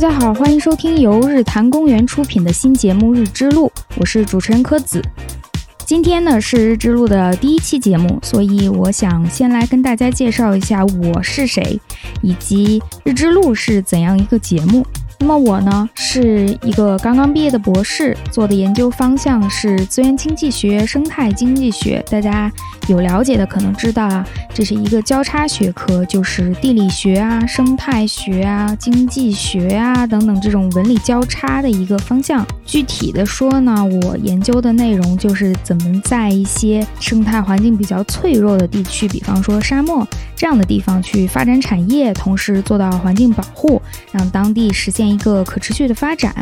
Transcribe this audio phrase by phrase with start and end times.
[0.00, 5.02] 大家好，欢迎收听由日坛公园出品的新节目《日之路》，我是主持人柯子。
[5.84, 11.78] 今天呢是《日之路》的第一期节目，所以我想先来跟大家介绍一下我是谁，
[12.22, 14.86] 以及《日之路》是怎样一个节目。
[15.18, 22.02] 那么我呢是一个刚刚毕业的博士，做的研究方向是资源经济学、生态经济学。
[22.10, 22.50] 大家
[22.90, 32.46] 有了解的可能知道啊，这是一个交叉学科，就是地理学啊、生态学啊、经济学啊等等这种文理交叉的一个方向。
[32.64, 43.82] 具体的说呢，我研究的内容就是怎么在一些生态环境比较脆弱的地区，比方说沙漠这样的地方去发展产业，同时做到环境保护，
[44.12, 45.10] 让当地实现。
[45.10, 46.32] 一个可持续的发展。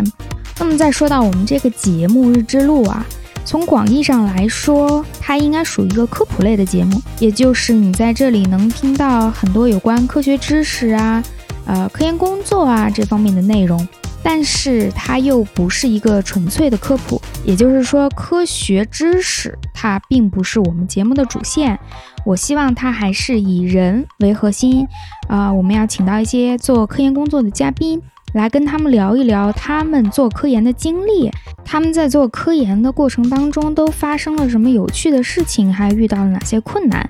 [0.58, 3.02] 那么再说到我们这个节目《日之路》啊，
[3.48, 11.24] 从广义上来说，它应该属于一个科普类的节目，也就是你在这里能听到很多有关科学知识啊、
[11.64, 13.88] 呃科研工作啊这方面的内容。
[14.22, 21.78] 但是它又不是一个纯粹的科普，也就是说，科学知识它并不是我们节目的主线。
[22.26, 24.86] 我希望它还是以人为核心
[25.26, 28.02] 啊，我们要请到一些做科研工作的嘉宾。
[28.32, 31.30] 来跟他们聊一聊他们做科研的经历，
[31.64, 37.08] 他们在做科研的过程当中都发生了什么有趣的事情，还遇到了哪些困难，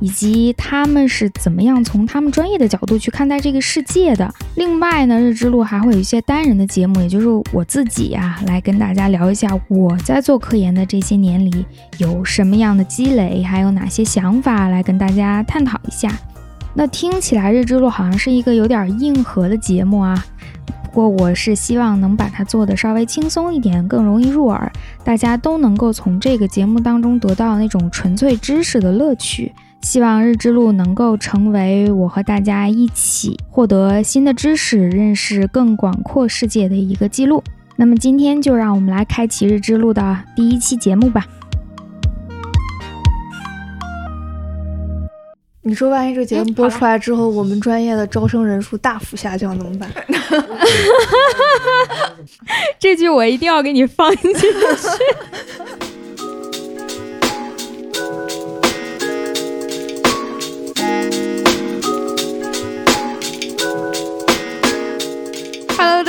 [0.00, 4.32] 以及他们是怎么样从他们专业的角度去看待这个世界的。
[4.56, 11.64] 另外呢，日之路还会有一些单人的节目，也就是我自己呀，来跟大家聊一下我在做科研的这些年里
[11.98, 16.10] 有什么样的积累，还有哪些想法，来跟大家探讨一下。
[16.74, 20.24] 那听起来日之路好像是一个有点硬核的节目啊。
[20.84, 24.72] 不过我是希望能把它做的稍微轻松一点，更容易入耳，
[25.04, 29.52] 大家都能够从这个节目当中得到那种纯粹知识的乐趣。
[29.80, 37.44] 希望日之路能够成为我和大家一起获得新的知识、认识更广阔世界的一个记录。
[37.76, 41.24] 那么今天就让我们来开启日之路的第一期节目吧。
[45.68, 49.90] 你说，万一这节目播出来之后，我们专业的招生人数大幅下降怎么办？
[52.80, 54.46] 这句我一定要给你放进去。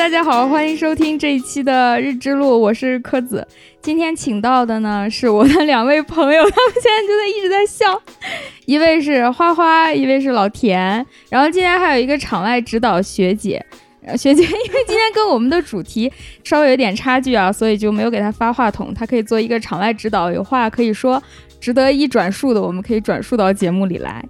[0.10, 3.48] 大家好，欢迎收听这一期的日之路，我是柯子。
[3.80, 8.02] 今天请到的呢是我的两位朋友，他们现在就在一直在笑。
[8.66, 13.64] 一位是花花，一位是老田，然后今天还有一个场外指导学姐，
[14.18, 16.12] 学姐 因为今天跟我们的主题
[16.44, 21.22] 稍微有点差距啊，所以就没有给她发话筒，她可以做一个场外指导，有话可以说，
[21.62, 24.26] 值得一转述的，我们可以转述到节目里来。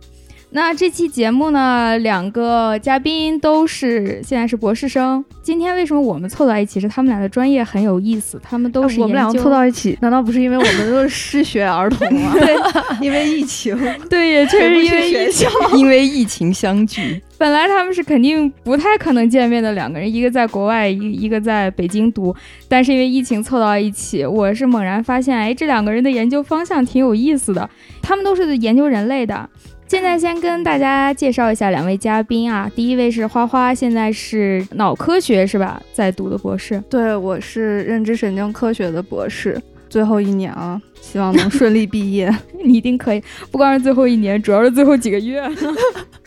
[0.51, 5.23] 那这期节目呢，两个嘉宾都是现在是博士生。
[5.43, 6.79] 今天为什么我们凑到一起？
[6.79, 12.33] 是他们俩的专业很有意思，他们都是我们两个凑到一起，难道不是因为我们都是失学儿童吗？
[12.39, 12.55] 对，
[12.99, 13.77] 因为疫情。
[14.09, 17.21] 对，也确实因为疫情，因为疫情相聚。
[17.37, 22.35] 本来他们是肯定不太可能见面的两个人，一个在国外，一一个在北京读，
[22.67, 27.69] 但是因为疫情凑到一起，我是猛然发现，哎，这两个人的研究方向挺有意思的。
[28.01, 29.47] 他们都是研究人类的。
[29.89, 36.79] 现在先跟大家介绍一下两位嘉宾啊，第一位是花花，现在是脑科学是吧，在读的博士。
[36.87, 42.31] 对，我是认知神经科学的博士，最后一年啊，希望能顺利毕业。
[42.63, 45.41] 你一定可以，不光是最后一年，主要是最后几个月。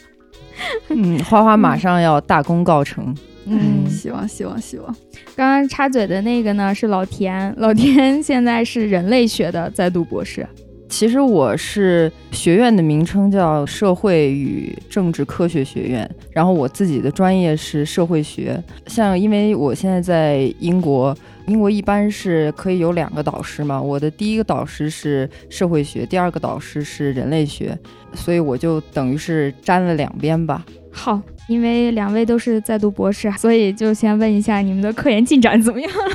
[0.90, 3.14] 嗯，花花马上要大功告成。
[3.44, 4.96] 嗯，希望希望希望。
[5.36, 10.44] 刚刚插嘴的那个呢是老田，老田现在是人类学的，在读博士。
[10.92, 18.62] 其实我是学院的名称叫社会与政治科学学院，然后我自己的专业是社会学。
[18.88, 21.16] 像因为我现在在英国，
[21.46, 27.76] 英国一般是可以有两个导师嘛，我的第一个导师是社会学，第二个导师是人类学，
[28.12, 30.62] 所以我就等于是沾了两边吧。
[30.90, 31.18] 好，
[31.48, 36.14] 因为两位都是在读博士，所以就先问一下你们的科研进展怎么样了。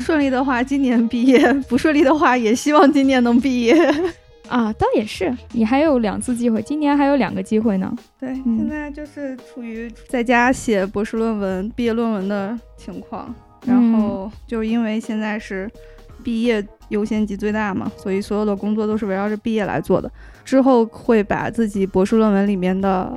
[0.00, 3.74] 顺利的话，今年毕业；不顺利的话，也希望今年能毕业。
[4.48, 7.94] 啊，倒也是，你还有两次机会，今年还有两个机会呢。
[8.18, 13.32] 对，现在就是处于在家写博士论文、毕业论文的情况。
[13.64, 15.70] 然后就因为现在是
[16.24, 20.10] 毕业优先级最大嘛，所以所有的工作都是围绕着毕业来做的。
[20.44, 23.12] 之后会把自己博士论文里面的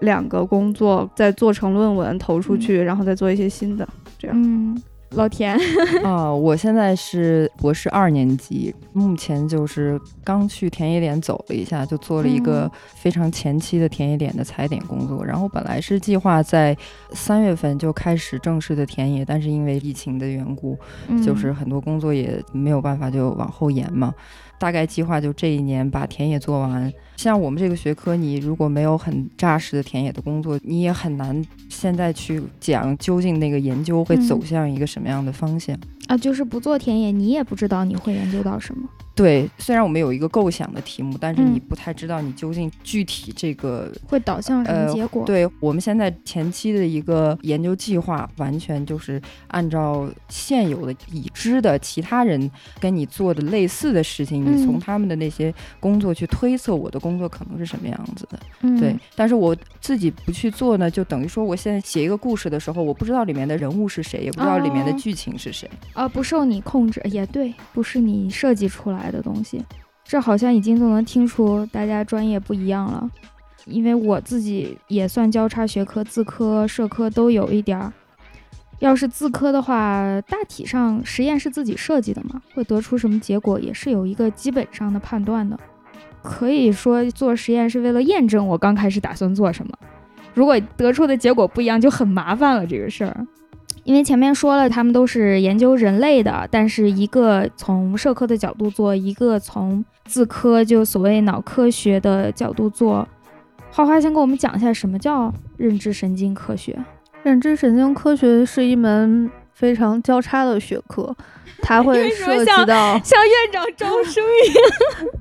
[0.00, 3.86] 两个工作再做成论文投出去，然后再做一些新的。
[4.18, 4.36] 这样。
[4.36, 4.82] 嗯。
[5.14, 5.56] 老田。
[6.04, 15.24] 啊，我现在是博士二年级，目前就是刚去田野点走了一下，就做了一个非常前期的田野点的踩点工作。
[15.24, 16.76] 然后本来是计划在
[17.12, 20.78] 三月份就开始正式的田野，但是因为疫情的缘故，
[21.24, 24.14] 就是很多工作也没有办法就往后延嘛。
[24.62, 26.92] 大概计划就这一年把田野做完。
[27.16, 35.76] 像我们这个学科，你如果没有很扎实的田野的工作，你也很难现在去讲究竟那个研究会走向一个什么样的方向
[36.12, 36.16] 啊。
[36.22, 38.88] 就是不做田野，你也不知道你会研究到什么。
[39.14, 45.22] 对，虽然我们有一个构想的题目，但是你不太知道你究竟具体这个会导向什么结果。
[45.26, 52.50] 对我们现在前期的一个研究计划，完全就是按照现有的已知的其他人
[52.80, 58.40] 跟你做的类似的事情，你从他们的那些工作去推测我的工作可能是什么样子的。
[58.80, 65.68] 对，但是我自己不去做呢，就等于说我现在写一个故事的时候，我不知道里面的人物是谁，也不知道里面的剧情是谁。
[66.02, 69.02] 啊，不受你控制，也对，不是你设计出来。
[69.02, 69.60] 来的东西，
[70.04, 73.10] 这好像已经都能听出大家专业不一样了。
[73.66, 77.92] 因为我自己也算交叉学科，自科、社科都有一点儿。
[78.78, 85.58] 要是自科的话，大体上实验是自己设计的嘛，会得出什么结果也是有一个基本上的判断的。
[86.22, 89.72] 可以说做实验是为了验证我刚开始打算做什么。
[90.32, 93.26] 如果得出的结果不一样，就很麻烦了这个事儿。
[93.84, 103.06] 因为前面说了，他们都是研究人类的，但是一个从社科的角度做，一个从自科就所谓脑科学的角度做。
[103.72, 106.78] 花花先给我们讲一下什么叫认知神经科学。
[107.24, 111.14] 认知神经科学是一门非常交叉的学科，
[111.60, 115.12] 它 会涉及到像院长招生一样。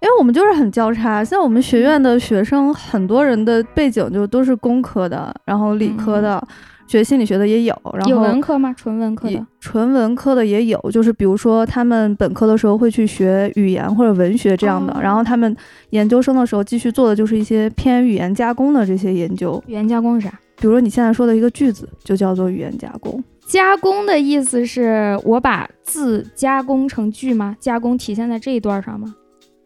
[0.00, 6.42] 因为我们就是很交叉，像我们学院的学生，很多人的背景就都是工科的，然后理科的。
[6.90, 8.74] 学心理学的也有，然后有文科吗？
[8.76, 10.90] 纯文科的，纯文科的也有。
[10.90, 15.56] 就是比如说，他们本科的时候会去学语言或者文学这样的，然后他们
[15.90, 19.62] 研究生的时候继续做的就是一些偏语言加工的这些研究。
[19.68, 20.36] 语言加工是啥？
[20.56, 23.22] 比如说你现在说的一个句子，就叫做语言加工。
[23.46, 27.54] 加工的意思是我把字加工成句吗？
[27.60, 29.14] 加工体现在这一段上吗？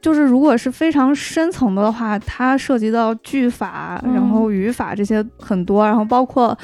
[0.02, 6.54] 就是如果是非常深层的话，它涉及到句法，然后语法这些很多，然后包括。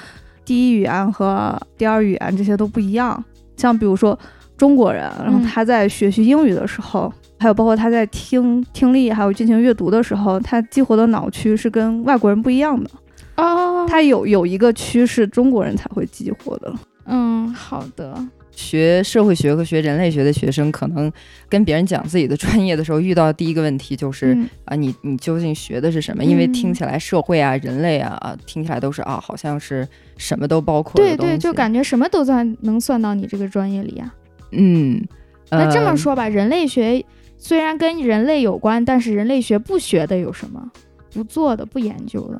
[0.50, 3.23] 第一语言和第二语言这些都不一样，
[3.56, 4.19] 像比如说
[4.56, 12.91] 中国人，然后他在学习英语的时候，还有包括他在听听力还有进行阅读的时候，他激活的脑区是跟外国人不一样的
[13.37, 16.75] 哦，他有有一个区是中国人才会激活的。
[17.05, 18.12] 嗯，好的。
[18.60, 21.10] 学社会学和学人类学的学生，可能
[21.48, 24.36] 跟别人讲自己的专业的时候，遇到的第一个问题就是
[24.66, 26.22] 啊，你你究竟学的是什么？
[26.22, 30.94] 因为听起来社会啊、人类啊啊，听起来都是啊，好像是什么都包括。
[30.94, 34.14] 对对，就感觉什么都算能算到你这个专业里啊。
[34.52, 35.02] 嗯，
[35.50, 37.02] 那这么说吧，人类学
[37.38, 40.70] 虽然跟人类有关，但是人类学不学的有什么？
[41.12, 42.38] 不做的、不研究的？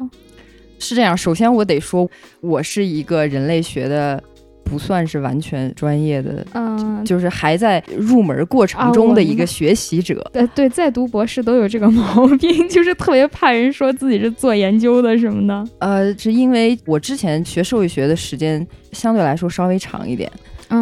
[0.79, 1.17] 是这样。
[1.17, 2.09] 首先，我得说，
[2.41, 4.23] 我是一个人类学的。
[4.71, 10.25] 不算是完全专业的，嗯，就是还在入门过程中的一个学习者。
[10.33, 15.69] 对对，在读博士都有这个毛病，就是特别怕人说自己是做研究的什么的。
[15.81, 20.31] 呃，是因为我之前学社会学的时间相对来说稍微长一点。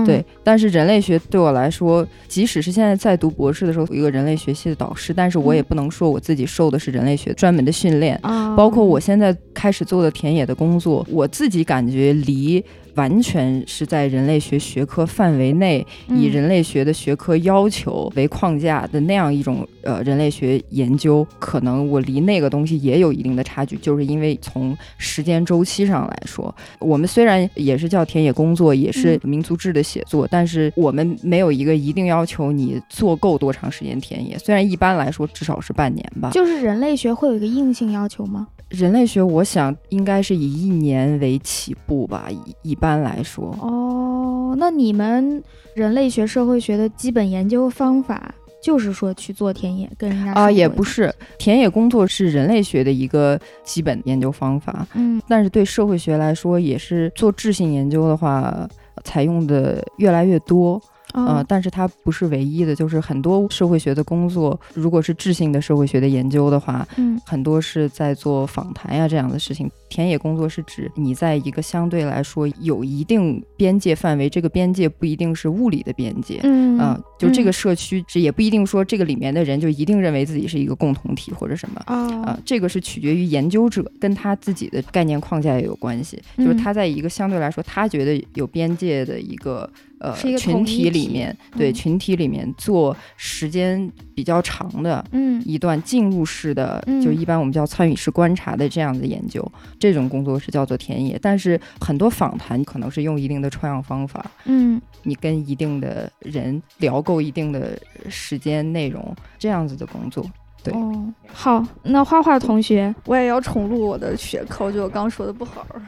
[0.04, 8.20] 对，但是人类学对我来说，即使是现在在读博士的时候，有一个人类学系的导师，但是我也不能说我自己受的是人类学专门的训练。
[8.54, 12.62] 包括我现在开始做的田野的工作，我自己感觉离。
[12.98, 36.30] 完全是在人类学学科范围内，以人类学的学科要求为框架的那样一种呃人类学研究，可能我离那个东西也有一定的差距，就是因为从时间周期上来说，我们虽然也是叫田野工作，也是民族志的写作，但是我们没有一个一定要求你做够多长时间田野，虽然一般来说至少是半年吧。
[36.32, 38.48] 就是人类学会有一个硬性要求吗？
[38.70, 43.56] 人类学，我想应该是以一年为起步吧，一一般来说。
[43.60, 45.42] 哦，那你们
[45.74, 54.86] 人类学、社会学的基本研究方法，就是说去做田野，跟人家啊，也不是，田野工作是人类学的一个基本研究方法。
[54.94, 58.68] 嗯，但是对社会学来说，也是做质性研究的话，
[59.02, 60.80] 采用的越来越多。
[61.26, 69.70] 呃，但是它不是唯一的，就是很多社会学的工作，如果是质性的社会学的研究的话，嗯很多是在做访谈呀这样的事情。
[69.88, 76.40] 田野工作是指你在一个相对来说有一定边界范围，这个边界不一定是物理的边界。
[76.42, 81.80] 嗯啊、就这个嗯社区，这也不一定说这个里面的人就一定认为自己是一个共同体或者什么。
[81.86, 89.68] 啊、哦这个是取决于研究者跟他自己的概念框架也有关系，就是嗯他在一个相对来说他觉得有边界的一个
[90.00, 99.46] 呃群体里体面，对嗯群体里面做时间比较长的嗯一段进入式的，嗯就一般我们叫参与式观察的这样的研究，
[99.78, 101.18] 这种工作是叫做田野。
[101.20, 107.78] 但是很多访谈可能是用一定的抽样方法，嗯你跟一定的人聊够一定的
[108.08, 110.24] 时间内容，这样子的工作。
[110.62, 115.64] 对哦，好，那花花同学，我也要重录我的学科，我觉得我刚说的不好。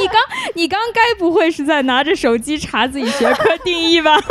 [0.00, 0.20] 你刚
[0.54, 4.16] 你刚该不会是在拿着手机查自己学科定义吧？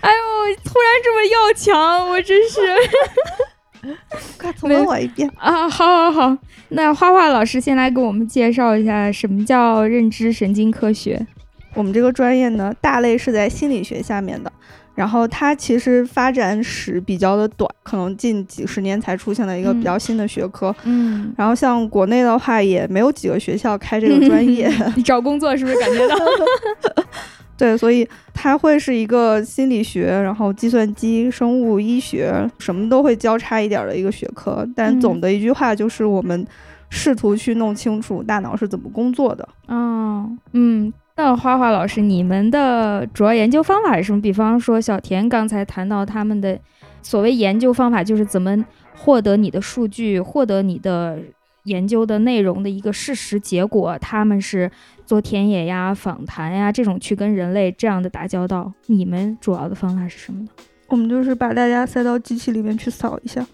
[0.00, 0.16] 哎呦，
[0.64, 2.60] 突然这么要强，我真是
[4.38, 5.30] 快重温我一遍。
[5.38, 5.68] 啊！
[5.68, 6.36] 好好好，
[6.70, 11.26] 那花花老师先来给我们介绍一下什么叫认知神经科学。
[11.74, 14.52] 我们这个专业呢，大类是在心理学下面的，
[15.00, 20.76] 然后它其实发展史比较的短，可能近几十年才出现的一个比较新的学科。
[20.84, 26.14] 嗯，然后像国内的话，也没有几个学校开这个专业， 你找工作是不是感觉到？
[27.56, 34.68] 对，所以它会是一个心理学，然后计算机、生物医学什么都会交叉一点儿的一个学科。
[34.76, 36.46] 但嗯总的一句话就是，我们
[36.90, 39.48] 试图去弄清楚大脑是怎么工作的。
[39.68, 40.92] 哦，嗯，
[41.22, 44.22] 那花花老师，你们的主要研究方法是什么？
[44.22, 46.58] 比方说小田刚才谈到他们的
[47.02, 48.64] 所谓研究方法，就是怎么
[48.96, 51.18] 获得你的数据，获得你的
[51.64, 53.98] 研究的内容的一个事实结果。
[53.98, 54.70] 他们是
[55.04, 58.72] 做田野呀、访谈呀这种去跟人类这样的打交道。
[58.86, 60.48] 你们主要的方法是什么呢？
[60.88, 63.46] 我们就是把大家塞到机器里面去扫一下，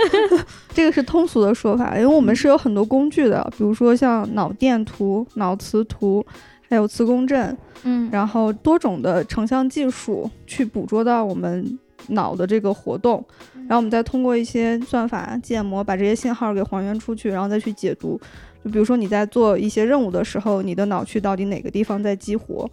[0.74, 6.24] 这个是通俗的说法，因为我们是有很多工具的，比如说像脑电图、脑磁图，
[6.68, 18.20] 还有磁共振，嗯然后多种的成像技术去捕捉到我们脑的这个活动，然后我们再通过一些算法建模把这些信号给还原出去，然后再去解读。
[18.64, 22.68] 就比如说你在做一些任务的时候，你的脑区到底哪个地方在激活，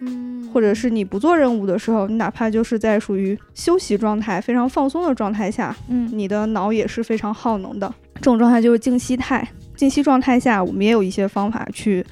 [0.00, 7.92] 嗯或者是你不做任务的时候，你哪怕就是在属于休息状态、非常放松的状态下，嗯你的脑也是非常耗能的。
[8.14, 9.46] 这种状态就是静息态。
[9.76, 12.02] 静息状态下，我们也有一些方法去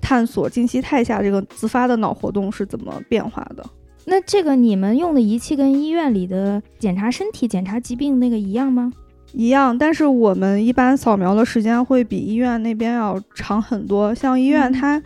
[0.00, 3.64] 探索静息态下这个自发的脑活动是怎么变化的。
[4.04, 8.92] 那这个你们用的仪器跟医院里的检查身体、检查疾病那个一样吗？
[9.34, 14.14] 一样，但是我们一般扫描的时间会比医院那边要长很多。
[14.14, 14.98] 像医院嗯它，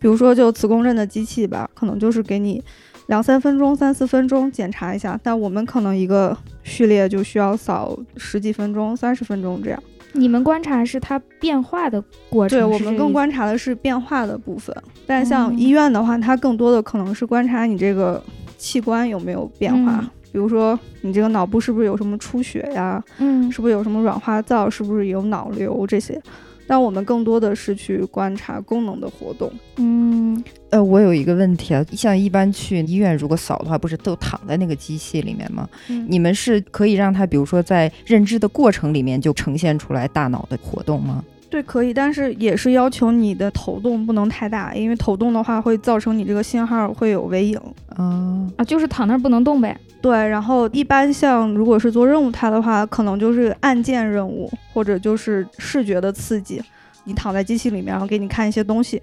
[0.00, 2.60] 比如说就磁共振的机器吧，可能就是给你
[3.06, 9.80] 两三分钟、三四分钟检查一下，但我们可能一个序列就需要扫十几分钟、三十分钟这样。
[10.18, 14.74] 你们观察是它变化的过程，对我们更观察的是变化的部分，
[15.06, 18.22] 但像嗯医院的话，它更多的可能是观察你这个
[18.56, 20.00] 器官有没有变化。
[20.02, 23.02] 嗯比如说，你这个脑部是不是有什么出血呀？
[23.18, 24.68] 嗯是不是有什么软化灶？
[24.68, 26.20] 是不是有脑瘤这些？
[26.66, 29.50] 但我们更多的是去观察功能的活动。
[29.78, 35.68] 嗯呃，我有一个问题啊，像一般去医院如果扫的话，不是都躺在那个机器里面吗？
[35.88, 41.24] 嗯你们是可以让它，比如说在认知的过程里面就呈现出来大脑的活动吗？
[41.50, 47.58] 对，可以，但是也是要求你的头动不能太大，因为头动的话会造成你这个信号会有微影。
[47.96, 49.74] 嗯，啊，就是躺那儿不能动呗。
[50.02, 56.62] 对，然后一般像如果是做任务它的话，可能就是按键任务，或者就是视觉的刺激。
[57.04, 59.00] 你躺在机器里面，然后给你看一些东西，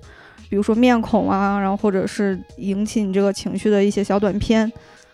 [0.49, 4.71] 比如说面孔啊，然后或者是引起你这个情绪的一些小短片，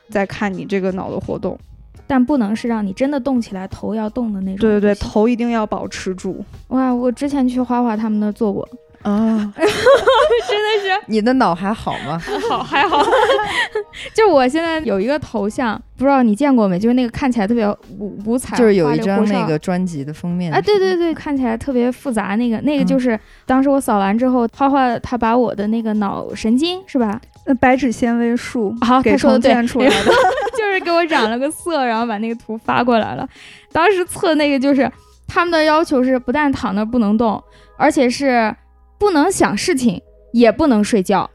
[0.09, 1.57] 在看你这个脑的活动。
[2.07, 4.57] 但不能是让你真的动起来，头要动的那种。
[4.57, 6.43] 对对对，头一定要保持住。
[6.67, 8.67] 哇，我之前去花花他们那儿做过，
[9.03, 12.21] 啊， 真的是你的脑还好吗？
[12.49, 13.03] 好还好。
[14.13, 16.77] 就我现在有一个头像，不知道你见过没？
[16.79, 17.67] 就是那个看起来特别
[17.97, 22.35] 五五彩，就是有一张那个专辑的封面啊，对对对，看起来特别复杂。
[22.35, 27.19] 那个那个嗯就是、当时我扫完之后，花花他把我的那个脑神经是吧？
[27.45, 30.11] 那白质纤维束好，给重建出来的。
[30.57, 33.27] 就是给我染了个色，然后把那个图发过来了。
[33.71, 34.89] 当时测那个就是
[35.27, 37.41] 他们的要求是，不但躺那儿不能动，
[37.77, 38.53] 而且是
[39.01, 39.99] 不能想事情，
[40.31, 41.27] 也不能睡觉。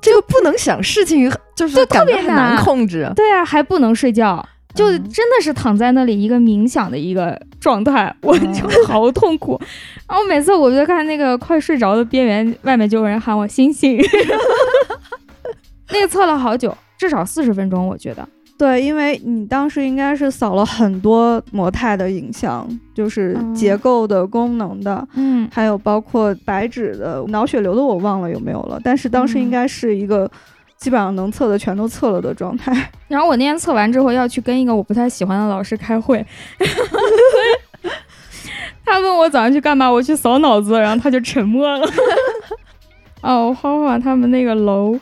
[0.00, 3.10] 这个不能想事情，就是特别感觉很难难控制。
[3.16, 9.60] 对啊，还不能睡觉，就嗯真的是躺在那里一个冥想的一个状态，我就好痛苦。
[10.08, 14.00] 然后每次我就看那个快睡着的边缘，外面就有人喊我醒醒。
[15.90, 18.28] 那个测了好久，至少四十分钟，我觉得。
[18.56, 28.80] 对，因为你当时应该是扫了很多模态的影像，就是结构的、功能的，嗯，还有包括白纸的、脑血流的，我忘了有没有了。
[28.84, 30.30] 但是当时应该是一个
[30.76, 32.72] 基本上能测的全都测了的状态。
[33.08, 36.24] 然后我那天测完之后要去跟一个我不太喜欢的老师开会，
[38.86, 41.84] 他问我早上去干嘛，我去扫脑子，然后他就沉默了。
[43.20, 44.96] 哦，花花他们那个楼，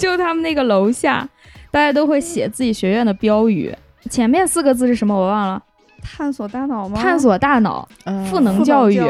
[0.00, 1.28] 就他们那个楼下。
[1.74, 3.74] 大家都会写自己学院的标语，
[4.08, 5.12] 前面四个字是什么？
[5.12, 5.60] 我忘了。
[6.00, 6.96] 探索大脑吗？
[6.96, 7.88] 探索大脑，
[8.30, 9.02] 赋能教育。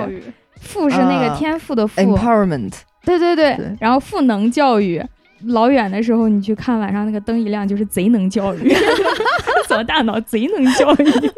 [0.63, 2.01] 赋是那个天赋的赋。
[2.01, 2.73] Empowerment。
[3.05, 3.59] 对对对。
[3.79, 5.05] 然后赋能教育，
[5.49, 8.73] 老远的时候你去看，晚上那个灯一亮，就是贼能教育。
[9.45, 11.31] 探索大脑，贼能教育。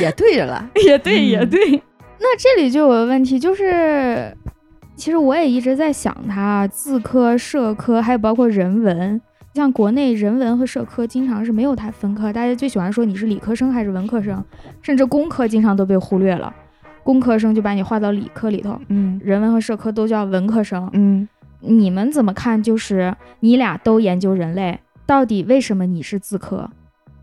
[0.00, 0.70] 也对着了。
[0.86, 1.82] 也对，也对。
[2.18, 4.34] 那这里就有个问题，就是，
[4.96, 9.20] 其实我也一直在想，它自科、社科，还有包括人文。
[9.54, 14.42] 像国内人文和社科经常是没有太分科，大家最喜欢说你是理科生还是文科生，
[14.80, 16.54] 甚至工科经常都被忽略了，
[17.02, 21.28] 工科生就把你划到理科里头，嗯，人文和社科都叫文科生，嗯，
[21.60, 22.62] 你们怎么看？
[22.62, 26.70] 就是你俩都研究人类，到底为什么你是自科，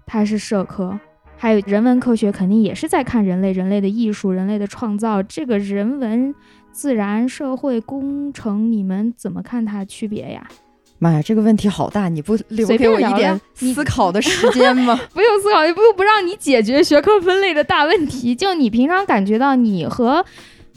[0.05, 0.99] 他是社科？
[1.37, 6.33] 还有人文科学肯定也是在看人类，人类的艺术，人类的创造，这个人文、
[6.71, 10.47] 自然、社会、工程，你们怎么看它区别呀？
[10.99, 12.09] 妈呀，这个问题好大！
[12.09, 14.99] 你不留给我一点思考的时间吗？
[15.13, 18.33] 不用思考，又不不让你解决学科分类的大问题。
[18.33, 20.25] 就你平常感觉到你和，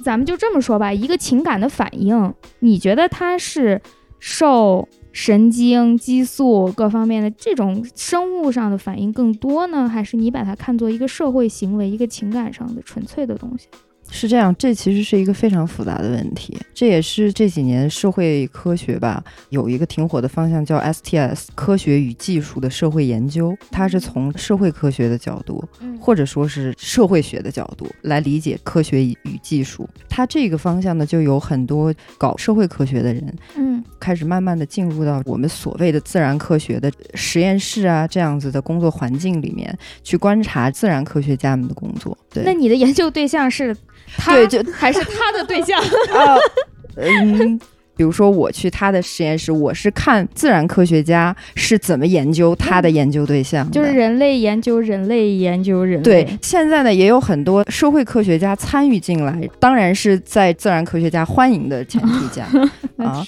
[0.05, 3.81] 咱们就这么说吧，一个情感的反应，你觉得它是
[4.19, 13.69] 受神经激素各方面的这种生物上的反应更多呢，还是你把它看作一个社会行为、一个情感上的纯粹的东西？
[14.11, 16.57] 是这样，这其实是一个非常复杂的问题。
[16.75, 23.57] 这也是这几年社会科学吧有一个挺火的方向，叫 STS 科学与技术的社会研究。
[23.71, 25.64] 它是从社会科学的角度，
[26.00, 29.88] 或者说是社会学的角度来理解科学与技术。
[30.09, 42.17] 它这个方向呢，就有很多搞社会科学的人，嗯，开始慢慢的进入到我们所谓的自然科学的实验室啊这样子的工作环境里面去观察自然科学家们的工作。
[42.33, 43.77] 对，那你的研究对象是
[44.17, 44.35] 他？
[44.35, 46.37] 对，就还是他的对象啊，
[46.97, 47.59] 嗯，
[47.97, 56.03] 比如说我去他的实验室，我是看自然科学家是怎么研究他的研究对象，就是人类研究人类研究人。
[56.03, 62.49] 对，现在呢也有很多社会科学家参与进来，当然是在自然科学家欢迎的前提下
[63.05, 63.25] 啊，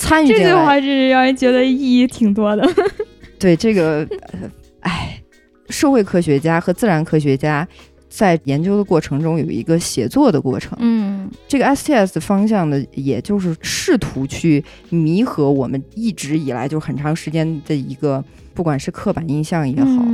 [0.00, 0.42] 参与进来。
[0.42, 2.68] 这句话是让人觉得意义挺多的。
[3.38, 4.06] 对这个，
[4.80, 5.22] 哎，
[5.68, 7.66] 社会科学家和自然科学家。
[8.08, 20.04] 在研究的过程中有一个写作的过程，嗯，这个 STS 方向呢，也就是试图去弥合我们一直以来就很长时间的一个，不管是刻板印象也好，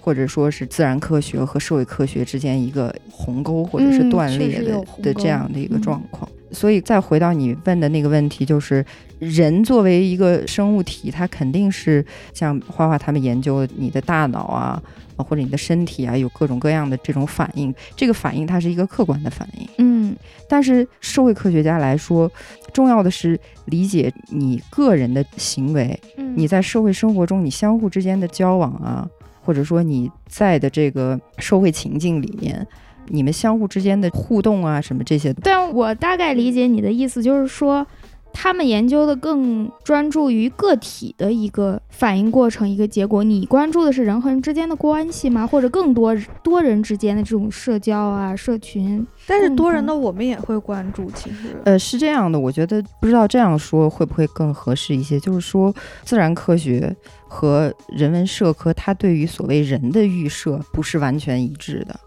[0.00, 6.28] 或者说是自然科学和社会科学之间一个鸿沟或者是断裂的的这样的一个状况。
[6.52, 8.84] 所以再回到你问的那个问题，就是
[9.18, 14.82] 人作为一个生物体，它肯定是像花花他们研究你的大脑啊。
[15.22, 19.68] 或者你的身体啊，有各种各样的这种反应，这个反应它是一个客观的反应。
[19.76, 20.16] 嗯，
[20.48, 22.32] 但是社会科学家来说，
[22.72, 26.00] 重要的是理解你个人的行为，
[26.34, 29.06] 你在社会生活中你相互之间的交往啊，
[29.44, 32.66] 或者说你在的这个社会情境里面，
[33.10, 35.32] 你们相互之间的互动啊，什么这些。
[35.42, 37.86] 但我大概理解你的意思，就是说。
[38.32, 43.24] 他们研究的更专注于个体的一个反应过程、一个结果。
[43.24, 45.44] 你关注的是人和人之间的关系吗？
[45.44, 49.04] 或者更多多人之间的这种社交啊、社群？
[49.26, 51.10] 但是多人的我们也会关注。
[51.10, 55.18] 其实，呃，是这样的，我觉得不知道这样说会不会更合适一些。
[55.18, 56.94] 就是说，自然科学
[57.26, 61.98] 和人文社科，它对于所谓人的预设不是完全一致的。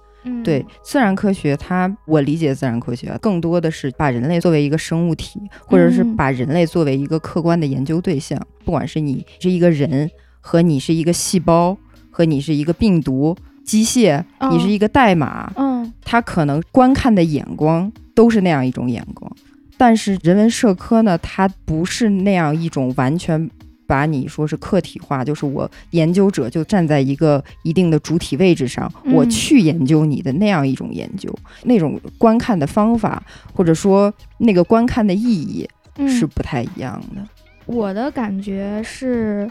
[0.43, 8.39] 对自然科学，它我理解自然科学更多的是把人类作为一个生物体，或者是把人类作为一个客观的研究对象。
[8.63, 10.09] 不管是你是一个人，
[10.39, 11.77] 和你是一个细胞，
[12.09, 19.31] 和你是一个病毒、机械，你是一个代码，嗯，它可能观看的眼光都是那样一种眼光。
[19.77, 23.49] 但是人文社科呢，它不是那样一种完全。
[23.85, 33.21] 把你说是客体化，就是我研究者就站在一个一定的主体位置上，我去研究你的那样一种研究，那种观看的方法
[33.53, 35.67] 或者说那个观看的意义
[36.07, 37.21] 是不太一样的。
[37.65, 39.49] 我的感觉是，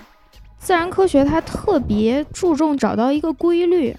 [0.59, 3.97] 自然科学它特别注重找到一个规律，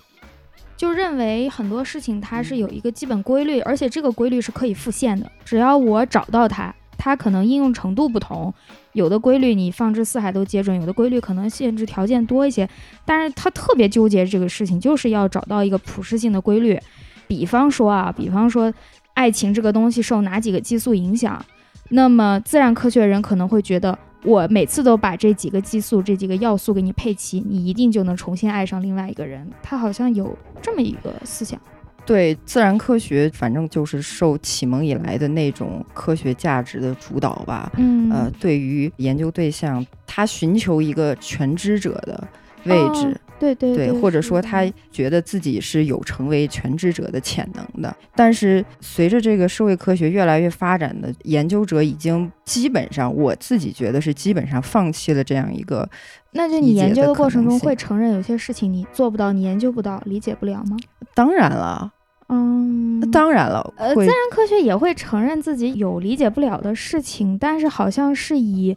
[0.75, 6.73] 就认为很多事情它是有一个基本规律，而且这个规律是可以复现的，只要我找到它。
[6.95, 8.53] 它可能应用程度不同，
[8.93, 12.67] 有的规律你放之四海都皆准，有的规律可能限制条件多一些。
[13.05, 16.79] 但是他特别纠结这个事情，就是要找到一个普适性的规律。
[17.27, 18.73] 比方说啊，比方说
[19.13, 21.43] 爱情这个东西受哪几个激素影响？
[21.89, 29.47] 那么自然科学人可能会觉得，我每次都把这几个激素、这几个要素给你配齐，你一定就能重新爱上另外一个人。
[29.61, 31.59] 他好像有这么一个思想。
[32.05, 37.71] 对自然科学，反正就是受启蒙以来的那种科学价值的主导吧。
[37.77, 42.27] 嗯，呃，对于研究对象，他寻求一个全知者的
[42.65, 43.19] 位置。
[43.39, 55.87] 对对对，或者说他觉得自己是有成为全知者的潜能的，但是随着这个社会科学越来越发展的研究者已经基本上，我自己觉得是基本上放弃了这样一个。
[56.31, 60.77] 那就你研究的过程中会承认有些事情你做不到，你研究不到，理解不了吗？
[61.13, 61.91] 当然了，
[62.29, 68.75] 嗯，当然了，呃，自然科学也会承认自己有理解不了的事情，但是好像是以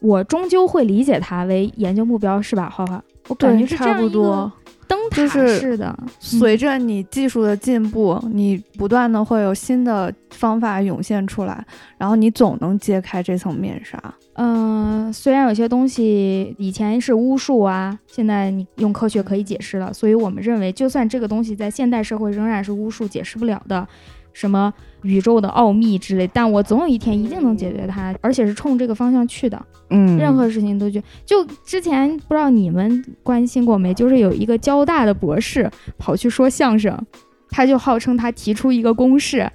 [0.00, 2.68] 我终究会理解它为研究目标，是吧？
[2.68, 3.02] 花花。
[3.30, 4.52] 我感觉差不多，
[4.86, 5.96] 灯塔式的。
[6.18, 11.64] 随着你技术的进步，你不断的会有新的方法涌现出来，
[11.96, 13.98] 然后你总能揭开这层面纱。
[14.34, 23.86] 嗯，虽然有些东西以前是巫术啊，现在你用科学可以解释了，所以我们认为，就算这个东西在现代社会仍然是巫术解释不了的。
[24.32, 29.60] 什么宇宙的奥秘之类，但我总有一天一定能解决它，而且是冲这个方向去的。
[29.90, 33.92] 嗯，任何事情都去就之前不知道你们关心过没？
[33.92, 36.96] 就是有一个交大的博士跑去说相声，
[37.48, 39.50] 他就号称他提出一个公式，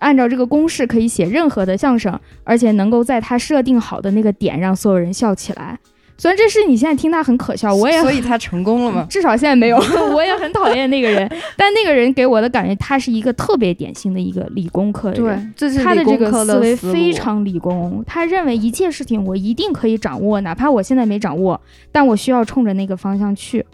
[0.00, 5.78] 按照这个公式可以写任何的相声，而且能够在他设定好的那个点让所有人笑起来。
[6.20, 9.06] 虽然这事你现在听他很可笑，我也所以他成功了吗？
[9.10, 9.76] 至少现在没有，
[10.12, 11.30] 我也很讨厌那个人。
[11.56, 15.54] 但那个人给我的感觉，他是一个特别典型的一个理工科的人。
[15.56, 18.02] 对，他的这个思维非常理工。
[18.06, 21.60] 他认为一切事情我一定可以掌握，哪怕我现在没掌握，
[21.92, 23.64] 但我需要冲着那个方向去。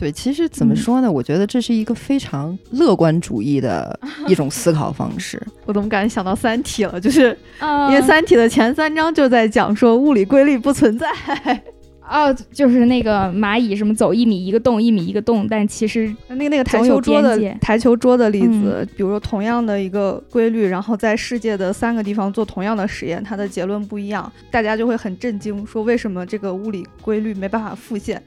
[0.00, 1.12] 对，其实怎么说呢？
[1.12, 5.38] 我觉得这是一个非常乐观主义的 一种思考方式。
[5.66, 6.98] 我怎么感觉想到《三体》了？
[6.98, 11.06] 就是因为《三体》的前三章就在讲说物理规律不存在。
[12.08, 28.20] 哦，就是那个蚂蚁什么走一米一个洞，一米一个洞，但其实那个那个台球桌的台球桌的例子，比如说同样的一个规律，然后在世界的三个地方做同样的实验，它的结论不一样，大家就会很震惊，说为什么这个物理规律没办法复现？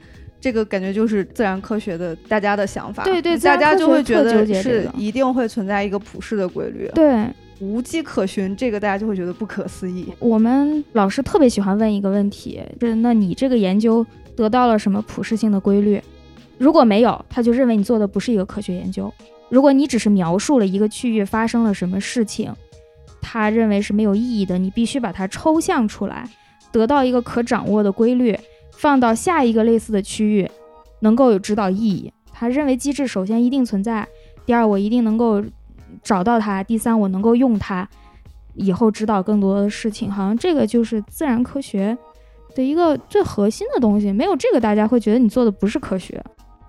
[0.44, 7.26] 这个感觉就是自然科学的大家的想法，对对，大家就会觉得是一定会存在一个普世的规律，对。
[7.60, 10.12] 无迹可寻，这个大家就会觉得不可思议。
[10.18, 14.04] 我们老师特别喜欢问一个问题，是那你这个研究
[14.36, 15.98] 得到了什么普适性的规律？
[16.58, 19.10] 如果没有，他就认为你做的不是一个科学研究。
[19.48, 22.52] 如果你只是描述了一个区域发生了什么事情，
[23.22, 24.58] 他认为是没有意义的。
[24.58, 26.28] 你必须把它抽象出来，
[26.70, 28.38] 得到一个可掌握的规律，
[28.84, 30.50] 放到下一个类似的区域，
[31.00, 32.12] 能够有指导意义。
[32.30, 34.06] 他认为机制首先一定存在，
[34.44, 35.42] 第二我一定能够。
[36.02, 37.88] 找到它，第三，我能够用它，
[38.54, 41.96] 以后指导更多的事情，好像这个就是自然科学
[42.54, 44.12] 的一个最核心的东西。
[44.12, 46.22] 没有这个，大家会觉得你做的不是科学。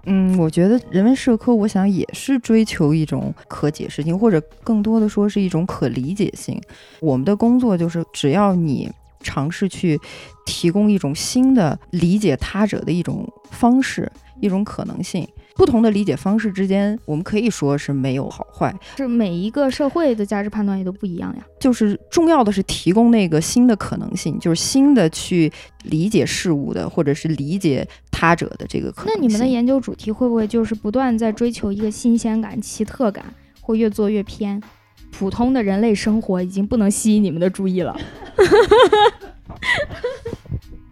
[0.06, 6.62] 嗯，我觉得人文社科，我想也是追求一种可解释性，或者更多的说是一种可理解性。
[7.02, 8.90] 我们的工作就是，只要你
[9.26, 10.00] 尝试去
[10.46, 14.10] 提供一种新的理解他者的一种方式，
[14.40, 15.28] 一种可能性。
[15.56, 21.46] 不同的理解方式之间，我们可以说是没有好坏，是每一个社会的价值判断也都不一样呀。
[21.58, 25.50] 就是重要的是提供那个新的可能性，就是新的去
[25.84, 29.14] 理解事物的，或者是理解他者的这个可能。
[29.16, 33.24] 那你们的研究主题会不会就是不断在追求一个新鲜感、奇特感，
[33.62, 34.62] 会越做越偏？
[35.18, 37.96] 普通的人类生活已经不能吸引你们的注意了。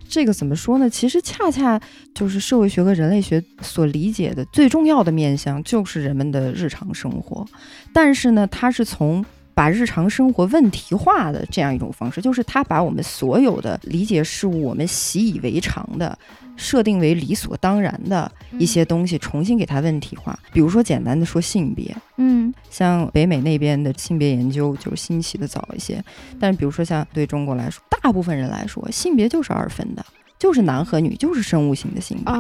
[0.07, 0.89] 这个怎么说呢？
[0.89, 1.81] 其实恰恰
[2.13, 7.45] 就是社会学和人类学所理解的最重要的面向，就是人们的日常生活。
[7.91, 16.17] 但是呢，它是从把日常生活问题化的这样一种方式，就是它把我们所有的理解事物，我们习以为常的。
[16.55, 20.37] 设定为理所当然的一些东西，重新给它问题化。
[20.51, 26.03] 比如说，简单的说性别，嗯，像北美那边的性别研究就是兴起的早一些。
[26.39, 30.05] 但是，比如说像对中国来说，大部分人来说，性别就是二分的。
[30.43, 32.34] 就是男和女，就是生物性的性别。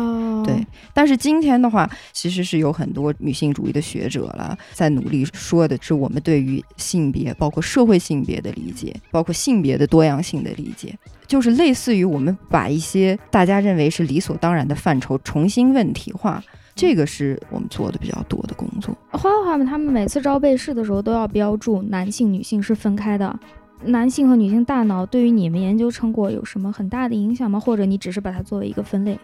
[0.43, 10.93] 对，但是今天的话，其实是有很多女性主义的学者了，在努力说的是我们对于性别，包括社会性别的理解，包括性别的多样性的理解，
[11.25, 16.43] 就是类似于我们把一些大家认为是理所当然的范畴重新问题化，
[16.75, 18.93] 这个是我们做的比较多的工作。
[19.11, 23.39] 花花们他们每次招被试的时候都要标注男性、女性是分开的。
[23.85, 27.59] 男性和女性大脑对于你们研究成果有什么很大的影响吗？
[27.59, 29.19] 或者你只是把它作为一个分类？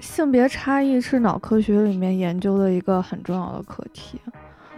[0.00, 4.20] 性别差异是脑科学里面研究的一个很重要的课题。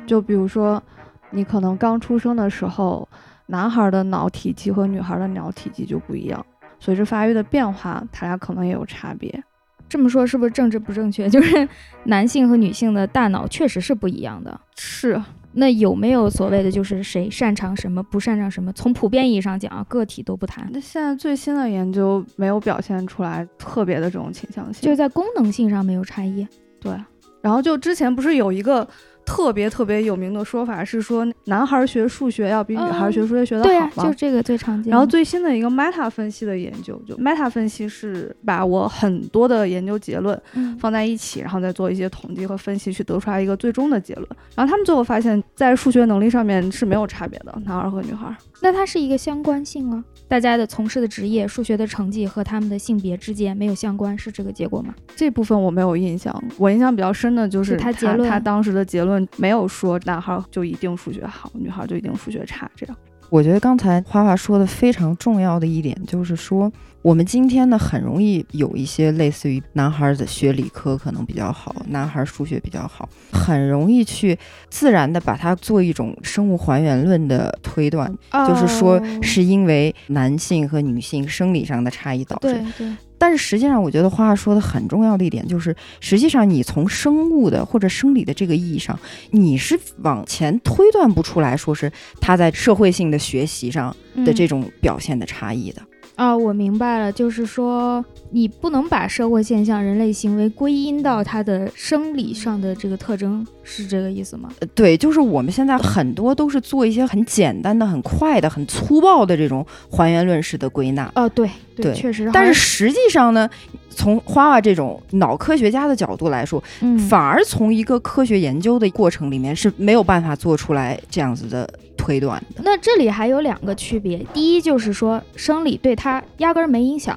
[0.07, 0.83] 就比如说，
[1.31, 3.09] 你可能刚出生的时候，
[3.47, 6.45] 男孩的脑体积和女孩的脑体积就不一样，
[6.81, 9.43] 随着发育的变化，他俩可能也有差别。
[9.89, 11.29] 这么说是不是政治不正确？
[11.31, 11.69] 就是
[12.05, 14.61] 男性和女性的大脑确实是不一样的。
[14.77, 15.21] 是。
[15.55, 18.73] 那有没有所谓的就是谁擅长什么，不擅长什么？
[18.73, 20.69] 从普遍意义上讲啊，个体都不谈。
[20.73, 26.47] 那现在最新的研究没有表现出来特别的这种倾向性，就在功能性上没有差异。
[26.81, 26.93] 对，
[27.41, 28.87] 然后就之前不是有一个。
[29.25, 34.09] 特别特别有名的说法是说，男孩学数学要比女孩学数学学得好吗？
[34.09, 34.91] 就这个最常见。
[34.91, 40.41] 然后最新的一个 Meta 分析的研究，就 Meta 分析是把我很多的研究结论
[40.79, 44.27] 放在一起，然后再做一些统计和分析，去得出来一个最终的结论。
[44.55, 48.35] 然后他们最后发现，在数学能力上面是没有差别的，男孩和女孩。
[48.61, 50.05] 那它是一个相关性啊？
[50.29, 54.95] 大家的从事的职业、数学的成绩和他们的性别之间没有相关，是这个结果吗？
[55.17, 62.97] 这部分我没有印象，我印象比较深的就是他结论，他当时的结论没有说男孩就一定数学好，女孩就一定数学差这样。
[63.31, 66.71] 我觉得刚才花花说的非常重要的一点就是说，
[67.01, 78.15] 我们今天呢很容易有一些类似于男孩的学理科可能比较好，男孩数学比较好，很容易去自然的把它做一种生物还原论的推断，
[78.47, 82.53] 就是说是因为男性和女性生理上的差异导致。
[82.53, 82.97] 对对。
[83.23, 88.99] 但是实际上，我觉得花花说的很重要的一点就是，实际上你从生物的或者生理的这个意义上，
[89.31, 95.81] 你是往前推断不出来说是他在社会性的学习上的这种表现的差异的。
[96.17, 104.51] 啊，我明白了，就是说你不能把社会现象、人类行为归因到它的生理上的这个特征，是这个意思吗？
[104.75, 111.11] 对，就是我们现在很多都是做一些很简单的、很快的、很粗暴的这种还原论式的归纳。
[111.15, 111.49] 哦，对
[111.83, 112.31] 对，确实。
[112.33, 113.49] 但是实际上呢，
[113.91, 116.63] 从花花这种脑科学家的角度来说，
[117.09, 121.69] 反而从一个科学研究的过程里面是没有办法做出来这样子的。
[121.95, 127.17] 推断的那这里还有两个区别，第一就是说生理对它压根儿没影响，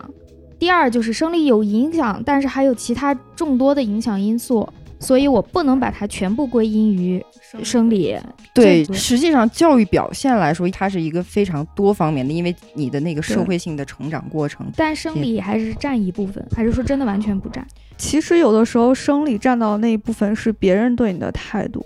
[0.60, 4.70] 第二就是生理有影响，但是还有其他众多的影响因素，
[5.00, 7.24] 所以我不能把它全部归因于
[7.64, 8.18] 生理。
[8.54, 14.66] 对，实际上教育表现来说，它是一个非常多方面的，因为你的那个社会性的成长过程。
[14.76, 17.66] 但生理还是占一部分，还是说真的完全不占？
[17.98, 21.86] 其实有的时候生理占到那一部分是别人对你的态度。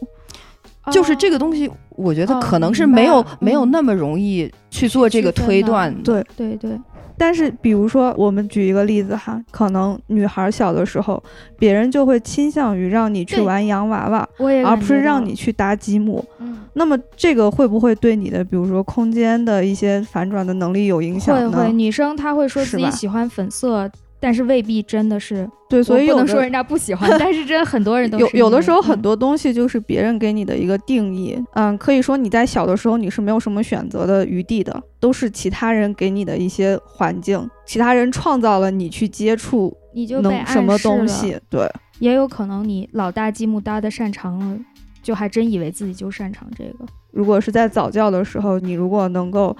[0.91, 5.93] 就是这个东西，我觉得可能是没有没有那么容易去做这个推断。
[6.01, 6.71] 对对对。
[7.19, 11.21] 但是比如说，我们举一个例子哈，可能女孩小的时候，
[11.57, 14.27] 别人就会倾向于让你去玩洋娃娃，
[14.65, 16.23] 而不是让你去搭积木。
[16.39, 16.57] 嗯。
[16.73, 21.57] 那么这个会不会对你的，比如说空间的一些反转的能力有影响呢？
[21.57, 21.73] 会会。
[21.73, 23.91] 女生她会说自己喜欢粉色。
[24.19, 27.09] 但是未必真的是对，所以不能说人家不喜欢。
[27.17, 31.41] 但是真的很多人都有有的时候很多东西就是别人给你的一个定义。
[31.53, 41.37] 嗯，可以说你在小的时候你是没有什么选择的余地的，都是其他人给你的一些环境，其他人创造了你去接触，你就能什么东西。
[41.49, 41.65] 对，
[41.99, 44.57] 也有可能你老大积木搭的擅长了，
[45.01, 46.85] 就还真以为自己就擅长这个。
[47.11, 49.55] 如果是在早教的时候，你如果能够。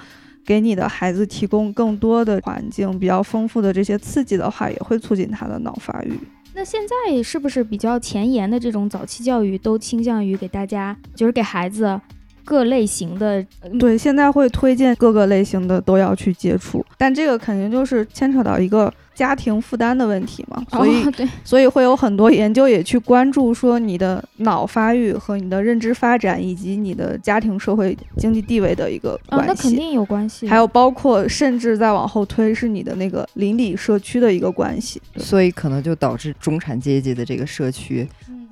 [0.45, 6.11] 给你的孩子提供更多的环境，比较丰富的这些刺激的话，也会促进他的脑发育。
[6.53, 11.99] 那现在是不是比较前沿的这种早期教育，都倾向于给大家，就是给孩子
[12.43, 13.45] 各类型的？
[13.79, 18.91] 对，现在会推荐各个类型的都要去接触，但这个肯定就是牵扯到一个。
[19.19, 21.05] 家庭负担的问题嘛，所以
[21.43, 29.47] 所以会有很多研究也去关注说你的脑发育和你的认知发展以及你的家庭社会经济地位的一个关系。
[29.47, 30.47] 那肯定有关系。
[30.47, 35.01] 还有包括甚至再往后推是你的那个邻里社区的一个关系。
[35.17, 38.07] 所以可能就导致中产阶级的这个社区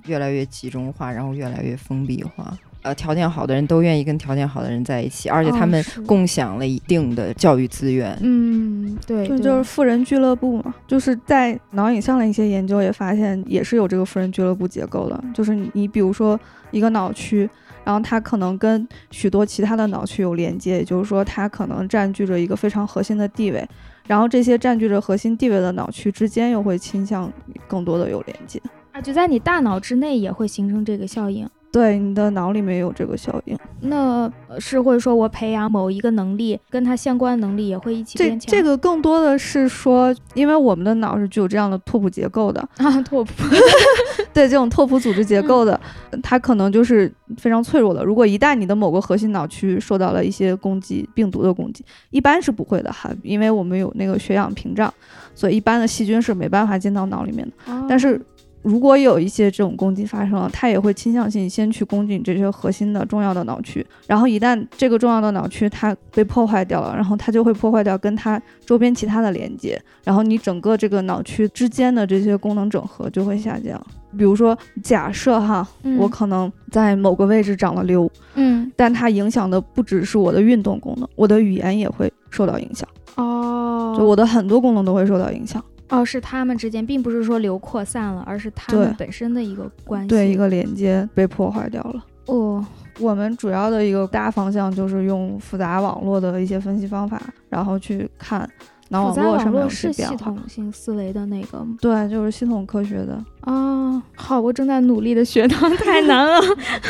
[0.08, 2.58] 越来越集中化，然后越来越封闭化。
[2.84, 8.18] 呃，条件好的人都愿意跟条件好的人在一起，而且他们共享了一定的教育资源。
[8.22, 10.74] 嗯，对，就就是富人俱乐部嘛。
[10.88, 15.22] 就是在脑影像的一些研究也发现，也是有这个富人俱乐部结构的。
[15.34, 16.40] 就是你比如说
[16.72, 17.50] 一个脑区，
[17.84, 23.68] 然后它可能跟许多其他的脑区有连接，也就是说它可能占据着一个非常核心的地位。
[24.06, 27.30] 然后这些占据着核心地位的脑区之间又会倾向
[27.68, 28.62] 更多的有连接
[28.94, 31.46] 啊，就在你大脑之内也会形成这个效应。
[31.72, 38.50] 对你的脑里面有这个效应，那是会说我培养某一个能力，跟它相关的能力也会一起变强。
[38.50, 43.32] 这这个更多的是说，因为我们的脑是具有这样的拓扑结构的 啊，拓扑。
[44.34, 45.80] 对这种拓扑组织结构的，
[46.22, 48.04] 它可能就是非常脆弱的。
[48.04, 54.94] 如果一旦你的某个核心脑区受到了一些攻击，病毒的攻击，一般是不会的哈，因为我们有那个血氧屏障，
[55.34, 57.86] 所以一般的细菌是没办法进到脑里面的。
[57.90, 58.22] 但是
[58.68, 73.82] 如果有一些这种攻击发生了，它也会倾向性先去攻击你这些核心的重要的脑区，然后一旦这个重要的脑区它被破坏掉了，然后它就会破坏掉跟它周边其他的连接，然后你整个这个脑区之间的这些功能整合就会下降。
[74.18, 75.66] 比如说，假设哈，
[75.98, 82.88] 我可能在某个位置长了瘤，嗯，但它影响的不只是我的运动功能，我的语言也会受到影响。
[83.16, 85.64] 哦，就我的很多功能都会受到影响。
[85.90, 92.04] 哦，是他们之间，并不是说流扩散了，而是他们本身的一个关系，对一个连接被破坏掉了。
[92.26, 92.66] 哦，
[93.00, 98.50] 我们主要的一个大方向就是用复杂网络的一些分析方法，然后去看
[98.90, 103.24] 脑网络上面有是系统性思维的那个，对，就是系统科学的。
[103.40, 106.38] 啊，好，我正在努力的学它，太难了。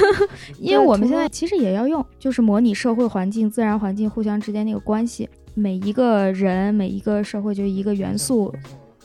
[0.57, 8.51] 因为我们现在其实也要用，就是模拟社会环境、自然环境互相之间那个关系，每一个人、每一个社会就一个元素。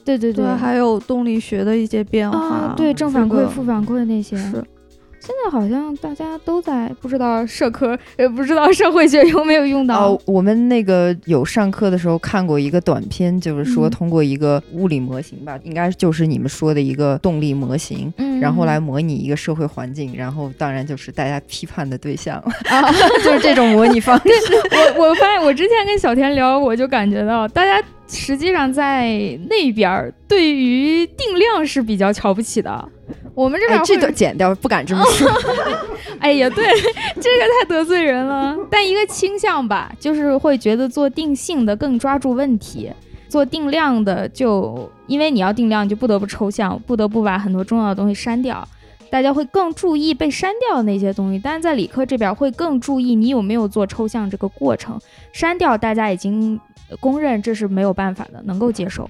[0.05, 4.37] 对对对，还有动力学的一些变化，对正反馈、负反馈那些。
[4.37, 4.53] 是，
[5.21, 10.09] 现在好像大家都在不知道社科，也不知道社会学有没有用到。
[10.09, 22.43] 哦，我们那个有上课的时候看过一个短片，就是说通过一个物理模型吧，应该就是你们说的一个动力模型，然后来模拟一个社会环境，然后当然就是大家批判的对象，
[23.23, 24.25] 就是这种模拟方式。
[24.99, 27.81] 我我发现我之前跟小田聊，我就感觉到大家。
[28.13, 32.89] 实际上，在那边对于定量是比较瞧不起的。
[33.35, 35.29] 我们这边这段剪掉，不敢这么说。
[36.21, 36.65] 哎呀，对，
[37.21, 38.57] 这个太得罪人了。
[38.71, 42.91] 但一个倾向吧，就是会觉得做定性的更抓住问题，
[43.29, 48.67] 做定量的就因为你要定量，就不得不抽象，不得不把很多重要的东西删掉。
[49.11, 54.99] 大家会更注意被删掉的那些东西，但是在理科这边会更注意你有没有做抽象这个过程。
[55.33, 56.61] 删掉，大家已经。
[57.01, 59.09] 公认这是没有办法的，能够接受，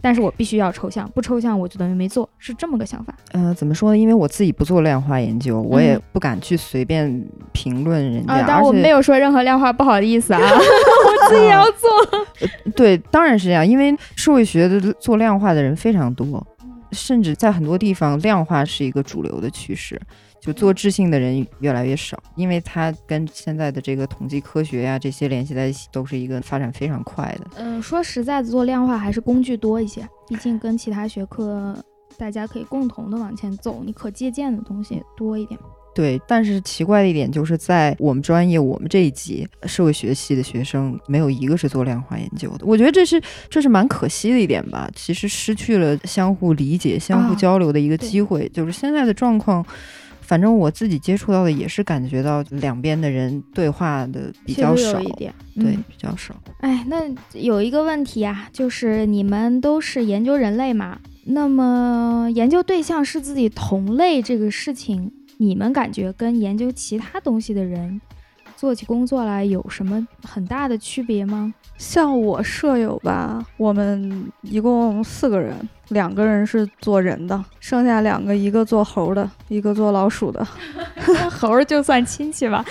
[0.00, 3.14] 但是我必须要抽象，不抽象我就等于没做，是这么个想法。
[3.32, 3.98] 嗯，怎么说呢？
[3.98, 8.44] 因为我自己不做量化研究，我也不敢去随便评论人家。
[8.46, 12.70] 但我没有说任何量化不好的意思啊， 我自己要做。
[12.74, 16.44] 对，当然是这样，因为社会学的做量化的人非常多，
[16.90, 20.00] 甚至在很多地方量化是一个主流的趋势。
[20.42, 27.46] 就做质性的人越来越少，因为它跟现在的这个统计科学呀这些联系在一起，都是一个发展非常快的。
[27.58, 31.72] 嗯，说实在的，做量化还是工具多一些，毕竟跟其他学科
[32.18, 35.56] 大家可以共同的往前走，你可借鉴的东西多一点。
[35.94, 44.90] 对，但是奇怪的一点就是在我们专业，我们这一级社会学系的学生没有一个是做量化研究的，我觉得这是这是蛮可惜的一点吧。
[44.96, 49.64] 其实失去了相互理解、相互交流的一个机会，就是现在的状况。
[50.32, 56.34] 反正我自己接触到的也是感觉到两边的人对话的比较少一点，对，比较少。
[56.60, 57.02] 哎，那
[57.38, 68.00] 有一个问题啊，就是你们都是研究人类嘛，那么研究对象是自己同类这个事情，你们感觉跟研究其他东西的人
[68.62, 71.52] 做起工作来有什么很大的区别吗？
[71.78, 75.52] 像我舍友吧，我们一共四个人，
[75.88, 80.46] 两个人是做人的，剩下两个，一个做猴的，一个做老鼠的。
[81.28, 82.64] 猴就算亲戚吧，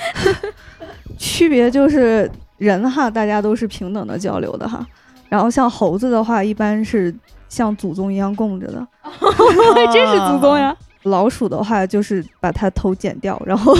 [1.19, 4.87] 区别就是人哈，大家都是平等的交流的哈。
[5.27, 7.13] 然后像猴子的话，一般是
[7.49, 8.87] 像祖宗一样供着的，
[9.91, 10.73] 真是祖宗呀。
[11.03, 13.75] 老鼠的话，就是把它头剪掉，然后。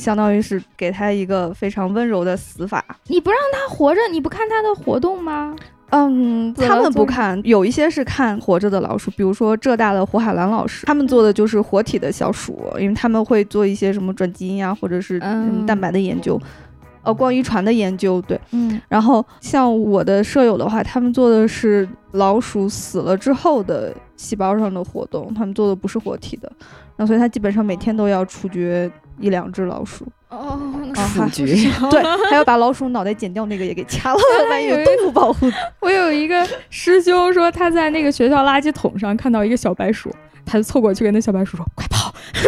[0.00, 2.82] 相当于是给他一个非常温柔的死法。
[3.08, 5.54] 你不让他活着，你不看他的活动吗？
[5.90, 16.40] 嗯，他们不看，有一些是看活着的老鼠，比如说浙大的胡海兰老师，他们做的就是活体的小鼠，因为他们会做一些什么转基因啊，或者是什么蛋白的研究，
[17.02, 18.22] 呃，光遗传的研究。
[18.22, 18.80] 对，嗯。
[18.88, 26.50] 然后像我的舍友的话，他们做的是老鼠死了之后的细胞上的活动，他们做的不是活体的，
[27.00, 28.88] 那所以他基本上每天都要处决。
[29.18, 30.58] 一两只老鼠哦，
[31.12, 31.44] 处决
[31.90, 35.46] 对，还要把老鼠脑袋剪掉，那个也给掐了，万一有动物保护。
[35.80, 40.10] 我有一个师兄说他在那个学校垃圾桶上看到一个小白鼠，
[40.46, 42.14] 他就凑过去跟那小白鼠说：“快跑！”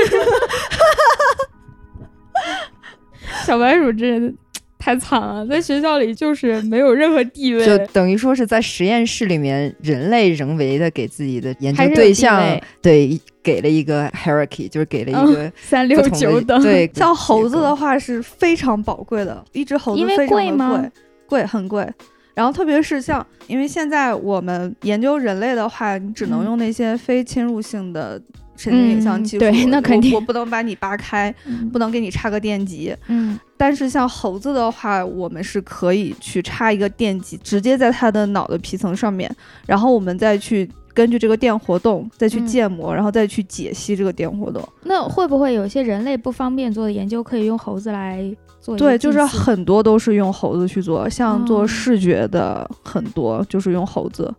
[3.44, 4.34] 小白鼠真。
[4.78, 12.42] 太惨了，在学校里就是没有任何地位，就等于说是在实验室里面，人类人为的给自己的研究对象
[12.80, 16.62] 对给了一个 hierarchy，就是给了一个三六九等。
[16.62, 20.84] 对， 像猴子的话是非常宝贵的，一只猴子非常贵吗？
[21.26, 21.88] 贵，很贵。
[22.34, 28.20] 然后特别是像，因为现在我们研究人类的话，你只能用那些非侵入性的。
[28.54, 31.34] 神经影像技术，对，那肯定我不能把你扒开，
[31.72, 32.94] 不能给你插个电极。
[33.08, 39.34] 嗯，但是像猴子的话，我们是可以去插一个电极，直接在它的脑的皮层上面，
[39.66, 40.68] 然后我们再去。
[40.94, 44.62] 根据这个电活动再去建模，然后再去解析这个电活动。
[44.84, 48.24] 那会不会有些人类不方便做的研究，可以用猴子来
[48.60, 48.76] 做？
[48.76, 54.32] 对，就是很多都是用猴子去做，像做视觉的很多就是用猴子。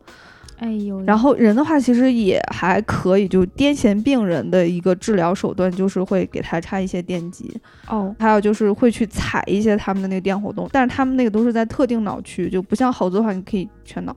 [0.60, 7.52] 哎呦，然后人的话其实也还可以，就癫痫病人的一个治疗手段就是会给他插一些电极。
[7.90, 14.16] 哦，还有就是会去采一些他们的那个电活动，但是他们那个都是在特定脑区，就不像猴子的话，你可以全脑。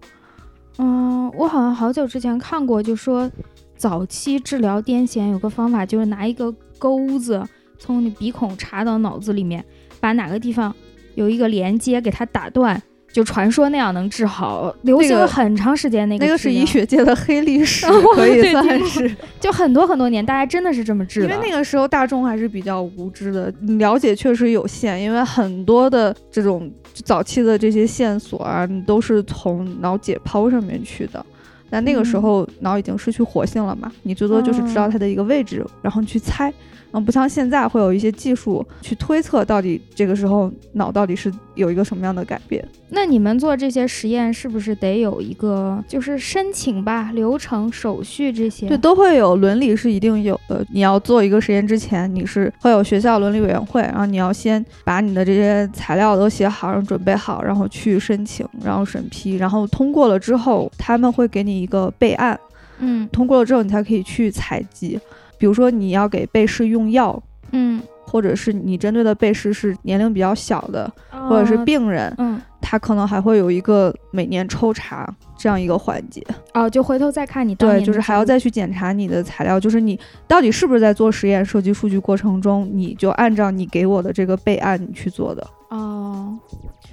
[0.78, 3.30] 嗯，我好像好久之前看过，就说
[3.76, 7.42] 早期治疗癫痫有个方法，就是拿一个钩子
[7.78, 9.64] 从你鼻孔插到脑子里面，
[10.00, 10.74] 把哪个地方
[11.14, 12.82] 有一个连接给它打断。
[13.16, 16.06] 就传说那样能治好，流行了很长时间。
[16.06, 19.10] 那个那个是医学界的黑历史， 可以算是。
[19.40, 21.26] 就很多很多年，大家真的是这么治的。
[21.26, 25.00] 因为那个时候大众还是比较无知的，了解确实有限。
[25.00, 31.24] 因为很多的这种早期的这些线索啊，都是从脑解剖上面去的。
[31.70, 36.52] 但那个时候脑已经失去活性了嘛，你最多就是知道它的一个位置，然后去猜。
[36.96, 42.66] 嗯，不像现在会有一些技术去推测到底这个时候脑到底是有一个什么样的改变。
[42.88, 48.66] 那你们做这些实验是不是得有一个就是申请吧、流程、手续这些？
[48.68, 50.64] 对，都会有，伦理是一定有的。
[50.72, 62.38] 你要做一个实验之前，你是会有学校伦理委员会，然后你要先把你的这些材料都写好，然后准备好，然后去申请，然后审批，然后通过了之后，他们会给你一个备案。
[62.78, 64.98] 嗯，通过了之后，你才可以去采集。
[65.38, 67.22] 比如说你要给被试用药，
[67.52, 70.90] 嗯，或者是你针对的被试是年龄比较小的，
[71.28, 76.24] 或者是病人，嗯，他可能还会有一个每年抽查这样一个环节。
[76.54, 85.46] 哦，就回头再看你对，就是还要再去检查你的材料，就是你到底是不是在做实验、收集数据过程中，你就按照你给我的这个备案你去做的。
[85.76, 86.38] 哦，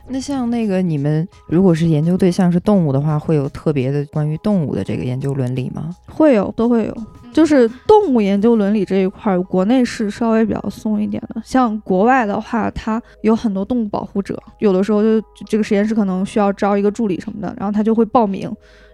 [0.10, 5.96] 那像那个你们如果是研究对象是动物的话，会有特别的关于动物的这个研究伦理吗？
[6.08, 6.98] 会有，都会有。
[7.32, 11.42] 就是动物研究伦理这一块，国内是稍微比较松一点的。
[11.44, 18.44] 像国外的话，它有很多动物保护者，有的时候就这个实验室可能需要招一个助理什么的，然后他就会报名，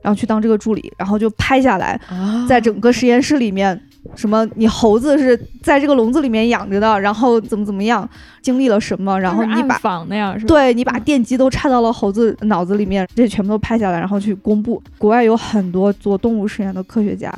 [0.02, 2.00] 然后去当这个助理，然后就拍下来，
[2.48, 3.78] 在整个实验室里面，
[4.16, 8.08] 什么你猴子是在这个笼子里面养着的，然后怎么怎么样，
[8.42, 10.48] 经历了什么，然后你把仿那样是吧？
[10.48, 14.82] 对你把电击都插到了猴子脑子里面，这些全部都拍下来，然后去公布。
[14.98, 17.32] 国外有很多做动物实验的科学家。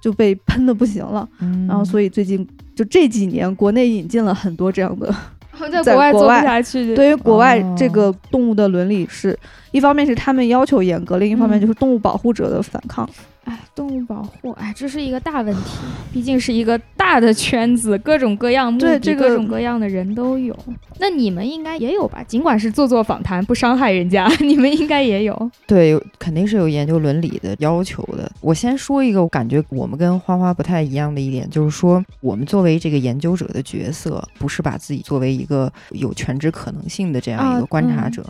[0.00, 1.28] 就被喷的不行了，
[1.66, 5.12] 然后所以最近就这几年，国内引进了很多这样的，
[5.82, 6.94] 在国外做不下去。
[6.94, 9.36] 对于国外这个动物的伦理是
[9.72, 13.10] 一方面是他们要求严格，另一方面就是动物保护者的反抗。
[13.48, 15.78] 哎，动物保护，哎，这是一个大问题，
[16.12, 20.54] 毕竟是一个大的圈子，各种各样目的、各种各样的人都有。
[20.98, 22.22] 那你们应该也有吧？
[22.24, 25.50] 尽管是做做访谈，不伤害人家， 你们应该也有。
[25.66, 28.30] 对，肯定是有研究伦理的要求的。
[28.42, 38.22] 我先说一个，我感觉我们跟花花不太一样的一点，就是说，我们作为这个研究者的角色，不是把自己作为一个有全职可能性的这样一个观察者。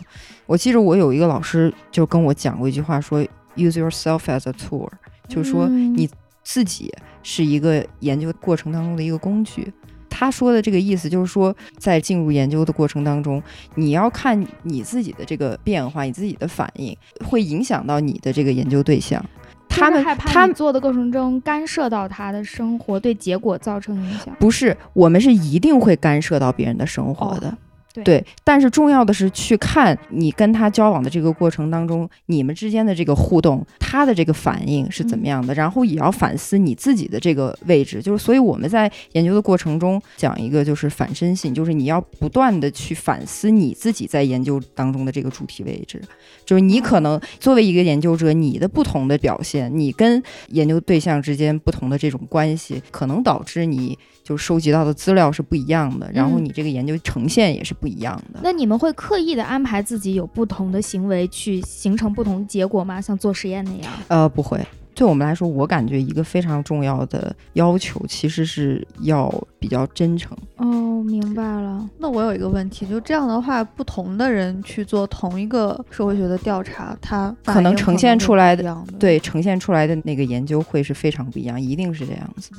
[0.45, 3.25] 我记得我有一个老师就跟我讲过一句话，说
[3.59, 4.87] “use yourself as a tool”。
[5.27, 6.09] 就是说，你
[6.43, 6.91] 自己
[7.21, 9.71] 是一个研究过程当中的一个工具。
[10.09, 13.41] 他说的这个意思就是说，在进入研究的过程当中，
[13.75, 19.23] 你要看你自己的这个变化，你自己的反应会影响到你的这个研究对象。
[19.69, 24.35] 他们害怕你做的过程中干涉到他的生活，对结果造成影响。
[24.39, 27.55] 不是，我们是一定会干涉到别人的生活的。
[27.91, 38.01] 对，但是重要的是去看你跟他交往的这个过程当中，你们之间的这个互动，他的这个反应是怎么样的，然后也要反思你自己的这个位置。
[38.01, 46.01] 就是，所以我们在研究的过程中讲一个就是反身性，就是你要不断的去反思你自己在研究当中的这个主体位置。
[46.45, 53.97] 就是你可能作为一个研究者，你的不同的表现，你跟研究对象之间不同的这种关系，可能导致你。
[54.29, 58.39] 就收集到的资料是不一样的，然后你这个研究呈现也是不一样的。
[58.43, 63.01] 那你们会刻意的安排自己有不同的行为去形成不同结果吗？
[63.01, 63.91] 像做实验那样？
[64.07, 64.63] 呃，不会。
[64.93, 70.37] 对我们来说，我感觉一个非常重要的要求，其实是要比较真诚。
[70.57, 71.89] 哦，明白了。
[71.97, 82.51] 那我有一个问题，就这样的话，不同的人去做同一个社会学的调查，他可能呈现出来的对呈现出来的那个研究会是非常不一样，一定是这样子。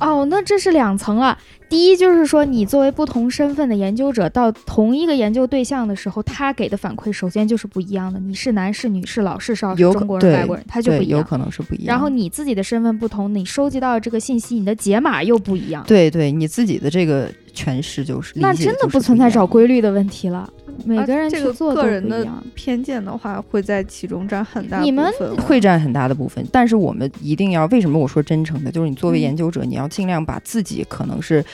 [0.00, 1.38] 哦，那这是两层啊。
[1.68, 8.18] 第一就是说，你作为不同身份的研究者，到同一个研究对象的时候，他给的反馈首先就是不一样的。
[8.18, 11.18] 你是男是女是老是少是中国人外国人，他就不一样。
[11.18, 11.86] 有可能是不一样。
[11.88, 15.84] 然后你自己的身份不同，你收集到的这个信息，你的解码又不一样。
[15.86, 18.32] 对对，你自己的这个诠释就是。
[18.36, 20.50] 那真的不存在找规律的问题了。
[20.84, 24.80] 每个人这个个人的偏见的话，会在其中占很大。
[24.80, 28.70] 你们会占很大的部分，但是我们一定要为什么我说真诚的？
[28.70, 31.44] 就是你作为研究者，你要尽量把自己可能是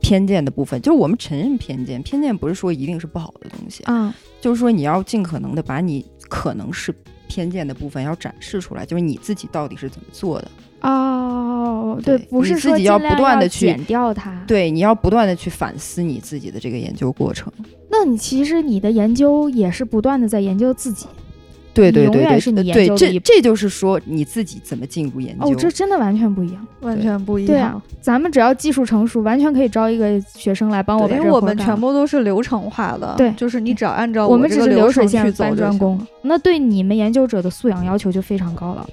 [0.00, 6.94] 偏见的部分，就是我们承认偏见，偏见不是说一定是不好的东西嗯，就是说你要尽可能的把你可能是
[7.28, 10.50] 偏见的部分要展示出来，就是你自己到底是怎么做的。
[10.80, 17.52] 哦，对，不是自己要不断的去减掉它，对，你要不断的去反思你自己的这个研究过程。
[17.90, 21.06] 那你其实你的研究也是不断的在研究自己，
[21.72, 25.46] 对对对对，对，这这就是说你自己怎么进入研究。
[25.46, 27.46] 哦，这真的完全不一样，完全不一样。
[27.46, 31.16] 对啊，咱们只要技术成熟，完全可以招一个学生来帮我们。
[31.16, 38.88] 因为我们全部都是流程化的，对，就是你只要按照我们只是流水线搬砖工，那对你们研究者的素养要求就非常高了。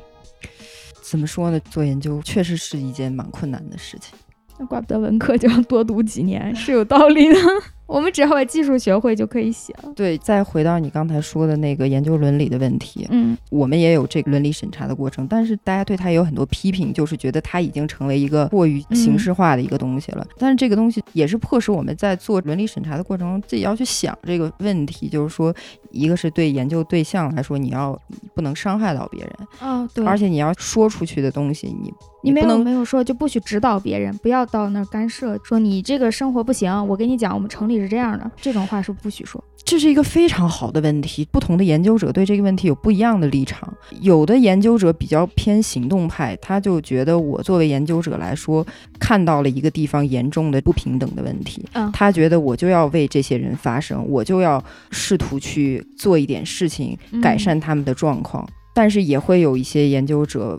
[1.02, 1.60] 怎么说呢？
[1.72, 4.18] 做研究确实是一件蛮困难的事情。
[4.60, 7.36] 那怪不得文科就要多读几年，是有道理的。
[7.88, 9.92] 我们只要把技术学会就可以写了。
[9.96, 20.28] 对，再回到你刚才说的那个研究伦理的问题，嗯，我们也有这个伦理审查的过程，但是大家对它也有很多批评，就是觉得它已经成为一个过于形式化的一个东西了。
[20.38, 25.54] 但是这个东西也是迫使我们在做伦理审查的过程中，自己要去想这个问题，就是说，
[25.92, 27.98] 一个是对研究对象来说，你要
[28.36, 38.48] 不能伤害到别人，啊，对，而且你要说出去的东西，你你没有没有说就不许指导别人，不要到那儿干涉，说你这个生活不行，我跟你讲，我们城里是这样的，这。
[38.48, 41.28] 这种话是不许说，这是一个非常好的问题。
[41.32, 43.72] 不同的研究者对这个问题有不一样的立场。
[44.02, 48.66] 有的研究者比较偏行动派，他就觉得我作为研究者来说，
[49.00, 51.64] 看到了一个地方严重的不平等的问题，
[51.94, 58.48] 他觉得我就要为这些人发声，我就要试图去做一点事情，改善他们的状况。
[58.74, 60.58] 但是也会有一些研究者。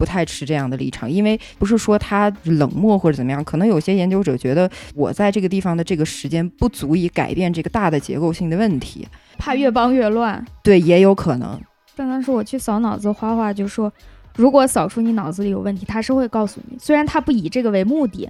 [0.00, 10.42] 不太持这样的立场，因为不是说他冷漠或者怎么样，可能有些研究者觉得我在这个地方的这个时间不足以改变这个大的结构性的问题，怕越帮越乱。
[10.62, 11.60] 对，也有可能。
[11.94, 13.92] 但当时我去扫脑子，花花就说，
[14.36, 18.26] 如果扫出你脑子里有问题，他是会告诉你，虽然他不以这个为目的，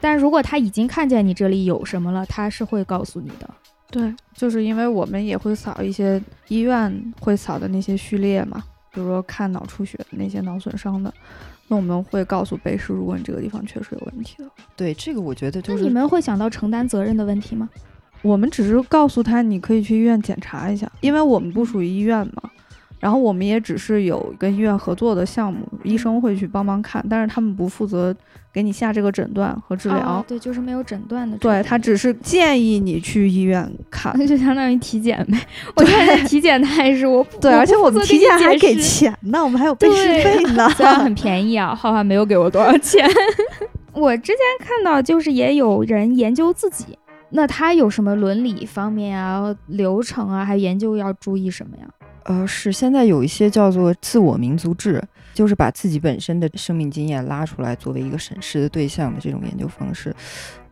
[0.00, 3.50] 但如果他已经看见你这里有什么了，他是会告诉你的。
[3.90, 8.62] 对，就是因为我们也会扫一些医院会扫的那些序列嘛。
[8.98, 11.14] 比如说看脑出血的那些脑损伤的，
[11.68, 15.84] 那我们会告诉被试，如果你这个地方确实有问题的，对这个我觉得就是。
[15.84, 17.68] 那你们会想到承担责任的问题吗？
[18.22, 22.50] 我们只是告诉他你可以去医院检查一下，因为我们不属于医院嘛。
[22.98, 28.12] 然后我们也只是有跟医院合作的项目，医生会去帮忙看，但是他们不负责
[28.52, 30.24] 给你下这个诊断和治疗。
[30.26, 31.36] 对，就是没有诊断的。
[31.38, 35.38] 对他只是建议你去医院看， 那就相当于体检呗。
[35.76, 37.24] 我看体检他还是我。
[37.40, 43.08] 对，而且我们体检还给钱呢，我们还有备试费呢，虽然很便宜啊，浩浩没有给我多少钱。
[43.92, 46.86] 我之前看到就是也有人研究自己，
[47.30, 51.84] 那他有什么伦理方面啊、流程啊，还研究要注意什么呀？
[52.24, 55.02] 呃，是现在有一些叫做自我民族志，
[55.38, 60.12] 就是把自己本身的生命经验拉出来作为一个审视的对象的这种研究方式。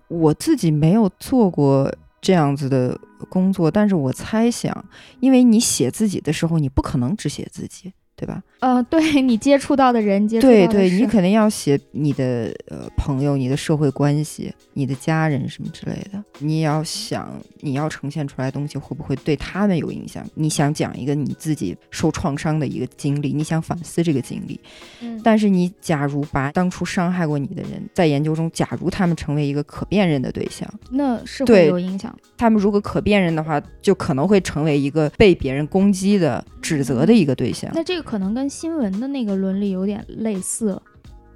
[0.08, 1.88] 我自己没有做过
[2.20, 2.98] 这样子的
[3.28, 4.84] 工作，但是我猜想，
[5.20, 7.92] 因为你写自己的时候，你不可能只写自己。
[8.16, 8.42] 对吧？
[8.60, 16.24] 呃，对 你接触到的人，接触对对，你肯定要写你的呃朋友、你的社会关系、你的家人什么之类的。
[16.38, 20.26] 你也要想，你要呈现出来的东西会不会对他们有影响？
[20.34, 24.58] 你想讲一个你自己受创伤的一个经历，你想反思这个经历。
[25.02, 25.20] 嗯。
[25.22, 32.16] 但是你假如把当初伤害过你的人，在研究中，假如他们成为一个可辨认的对象，那是会有影响。
[32.38, 37.70] 他们如果可辨认的话，就可能会成为一个被别人攻击的、指责的一个对象。
[37.74, 38.05] 那这个。
[38.06, 40.80] 可能跟新闻的那个伦理有点类似，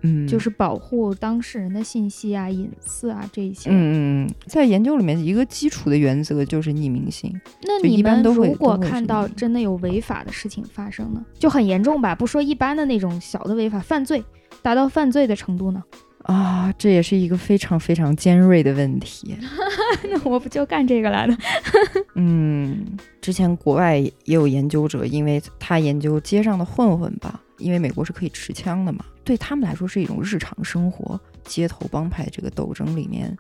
[0.03, 3.68] 嗯，就是保护当事人的信息啊、隐私啊这一些。
[3.71, 3.95] 嗯嗯
[4.25, 7.39] 嗯，在研究里面一个基础的原则就是匿名性。
[7.64, 12.14] 那你们如果看到真的有违法的事情发生呢，就很严重吧？
[12.14, 14.25] 不说一般的那种小的违法犯罪，
[14.62, 15.83] 达到犯罪的程度呢？
[16.31, 19.37] 啊，这也是一个非常非常尖锐的问题。
[20.09, 21.37] 那我不就干这个来的？
[22.14, 22.87] 嗯，
[23.20, 31.20] 之前国外也有研究者，因为他研究街上的混混吧，因为美国是可以持枪的嘛，对他们来说是一种日常生活。
[31.45, 33.37] 街头帮派这个斗争里面，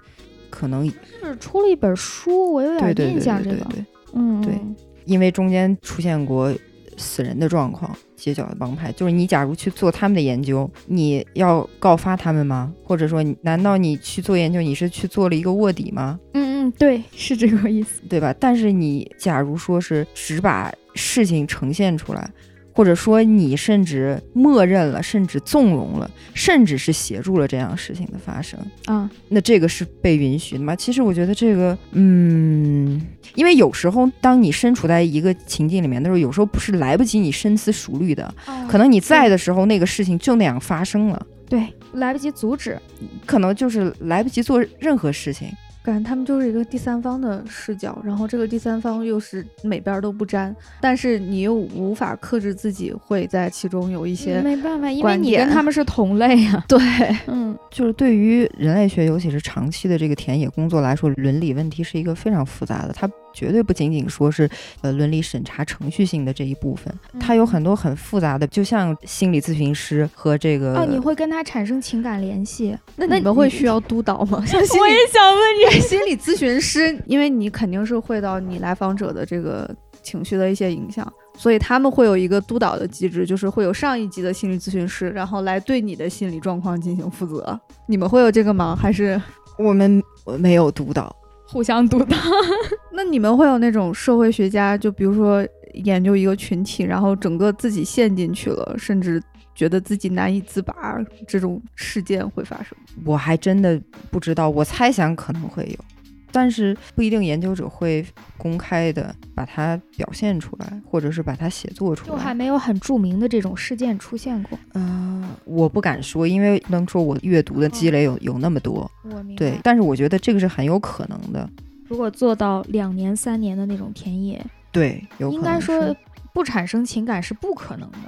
[0.50, 0.84] 可能
[1.22, 3.64] 是出了一本书，我有点印象这个。
[3.66, 3.84] 对，
[4.14, 4.58] 嗯，对，
[5.04, 6.52] 因为中间出现过。
[7.00, 7.96] 死人的状况。
[8.14, 12.70] 街角的帮派，就是你假如去做他们的研究，你要告发他们吗？
[12.84, 16.20] 或者说，难道你去做研究，你是去做了一个卧底吗？
[16.34, 18.34] 嗯嗯，对，是这个意思，对吧？
[18.38, 22.30] 但是你假如说是只把事情呈现出来。
[22.72, 29.10] 或者说你甚至默认了，甚至纵容了，甚至是协助了这样事情的发生啊？
[29.28, 30.74] 那这个是被允许的吗？
[30.74, 32.98] 其实我觉得这个，嗯，
[33.40, 38.30] 因为有时候当你身处在一个情境里面的时候，有时候不是来不及你深思熟虑的，
[38.68, 42.78] 可能你在的时候那个事情就那样发生了，对，来不及阻止，
[43.24, 45.48] 可能就是来不及做任何事情。
[45.82, 56.62] 感觉他们就是一个第三方的视角，然后这个第三方又是每边都不沾，但是你又无法克制自己会在其中有一些没办法，因为你跟他们是同类啊。
[56.68, 56.78] 对，
[57.28, 64.48] 嗯，就是对于人类学，尤其是长期的这个田野工作来说，伦理问题是一个非常复杂的，它绝对不仅仅说是
[64.80, 74.42] 呃伦理审查程序性的这一部分，它有很多很复杂的，就像心理咨询师和这个哦，你会跟他产生情感联系，那你们会需要督导吗？
[74.46, 75.80] 像我也想问你。
[75.90, 79.68] 心理咨询师，因为你肯定是会到你来访者的这个
[80.02, 87.58] 情绪的一些影响，所以他们会有一个督导的机制，就是会有上一级的心理咨询师，然后来对你的心理状况进行负责。
[87.86, 88.76] 你们会有这个吗？
[88.80, 89.20] 还是
[89.58, 90.02] 我们
[90.38, 91.14] 没有督导，
[91.50, 92.18] 互相独当？
[92.92, 99.22] 那你们会有那种社会学家，就比如说研究一个群体，然后整个自己陷进去了，甚至。
[99.52, 100.96] 觉得自己难以自拔，
[101.28, 102.68] 这种事件会发生？
[103.04, 103.78] 我还真的
[104.10, 105.84] 不知道，我猜想可能会有，
[106.32, 108.04] 但是不一定研究者会
[108.36, 112.10] 公开的把它表现出来，或者是把它写作出来。
[112.10, 114.58] 就还没有很著名的这种事件出现过。
[114.74, 118.90] 嗯，我不敢说，因为能说我阅读的积累有有那么多。
[119.04, 119.36] 我明白。
[119.36, 121.48] 对，但是我觉得这个是很有可能的。
[121.86, 125.94] 如果做到两年、三年的那种田野，对，有应该说
[126.32, 127.98] 不产生情感是不可能的。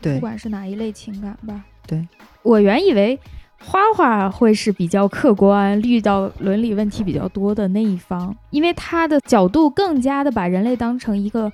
[0.00, 1.64] 对，不管是哪一类情感吧。
[1.86, 2.06] 对，
[2.42, 3.18] 我原以为
[3.66, 11.50] 花花会是比较客观、遇到伦理问题比较多的那一方，因为他的角度更加的把人类当成一个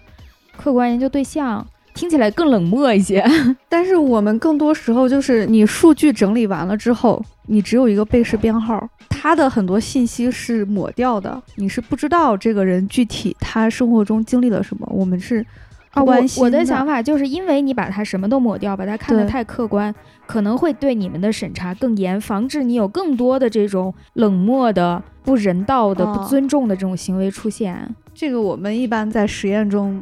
[0.57, 3.25] 客观研究对象，听起来更冷漠一些。
[3.69, 14.87] 但是我们更多时候就是你数据整理完了之后，你只有一个被试编号，他的很多信息是抹掉的，你是不知道这个人具体他生活中经历了什么。
[14.91, 15.47] 我们是。
[15.93, 19.93] 啊，我我的想法就是因为你把它什么都抹掉，把它看得太客观，
[20.27, 27.89] 可能会对你们的审查更严，防止你有更多的这种冷漠的、不人道的、不尊重的这种行为出现。
[28.15, 30.01] 这个我们一般在实验中，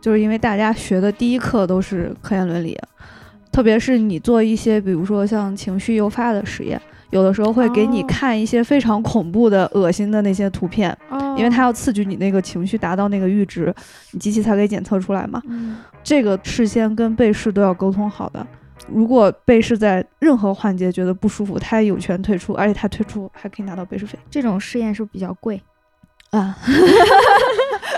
[0.00, 2.78] 就是因为大家学的第一课都是科研伦理，
[3.50, 6.80] 特别是你做一些比如说像情绪诱发的实验。
[7.10, 10.96] 有的时候会给你看一些非常恐怖的、恶心的那些图片，
[11.36, 13.74] 因为它要刺激你那个情绪达到那个阈值，
[14.12, 15.42] 你机器才可以检测出来嘛。
[16.02, 18.46] 这个事先跟被试都要沟通好的。
[18.88, 24.18] 如果被试在任何环节觉得不舒服，他有权退出，而且他退出还可以拿到被试费。
[24.30, 25.60] 这种试验是不是比较贵
[26.30, 26.56] 啊？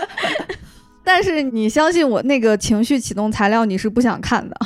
[1.05, 4.57] 但是你相信我，那个情绪启动材料你是不想看的。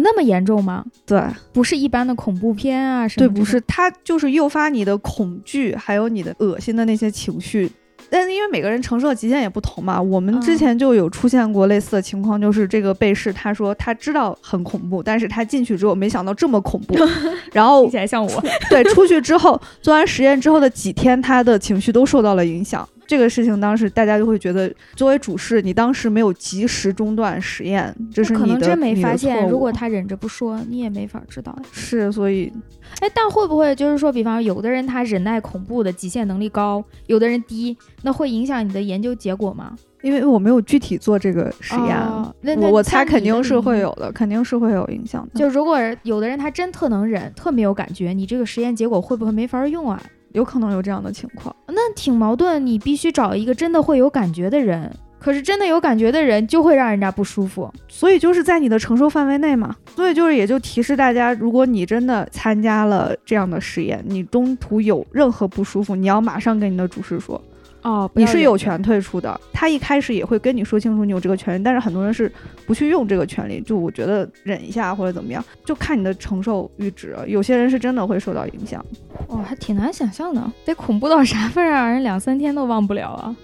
[0.00, 0.84] 那么严重吗？
[1.06, 1.22] 对，
[1.52, 3.28] 不是一般的恐怖片啊什么？
[3.28, 7.70] 对，不是，它就是诱发你的恐惧，还有你的恶心的那些情绪。
[8.10, 16.96] 但是因为每个人承受的极限也不同嘛，我们之前就有出现过类似的情况，就是这个被试他说他知道很恐怖，但是他进去之后没想到这么恐怖，
[17.52, 18.44] 然后听起来像我。
[18.70, 22.88] 对，出去之后做完实验之后的几天，他的情绪都受到了影响。
[23.08, 29.48] 这个事情当时大家就会觉得，作为主事，你当时没有及时中断实验，这是可能真没发现。
[29.48, 31.58] 如果他忍着不说，你也没法知道。
[31.72, 32.52] 是，所以，
[33.00, 39.74] 哎，但会不会就是说，比方有的人他忍耐恐怖的极限能力高，有的人低，那会影响你的研究结果吗？
[40.02, 45.40] 因为我没有具体做这个实验，我我猜肯定是会有的，肯定是会有影响的。
[45.40, 50.00] 就如果有的人他真特能忍，特没有感觉，你这个实验结果会不会没法用啊？
[50.32, 52.64] 有可能有这样的情况，那挺矛盾。
[52.64, 59.74] 你必须找一个真的会有感觉的人，可是真的有感觉的人就会让人家不舒服，所以就是在你的承受范围内嘛。
[59.94, 67.40] 所以就是也就提示大家，如果你真的参加了这样的实验，你中途有任何不舒服，你要马上跟你的主事说。
[67.88, 69.40] 哦，你是有权退出的。
[69.50, 72.30] 他一开始也会跟你说清楚你有这个权利，但是很多人是
[72.66, 73.62] 不去用这个权利。
[73.62, 77.16] 就我觉得忍一下或者怎么样，就看你的承受阈值。
[77.26, 78.84] 有些人是真的会受到影响。
[79.28, 83.34] 哦，还挺难想象的，得恐怖到啥份儿，让人两三天都忘不了啊。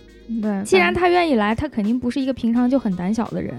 [0.43, 3.55] 对，既然他愿意来，他肯定不是一个平常就很胆小的人。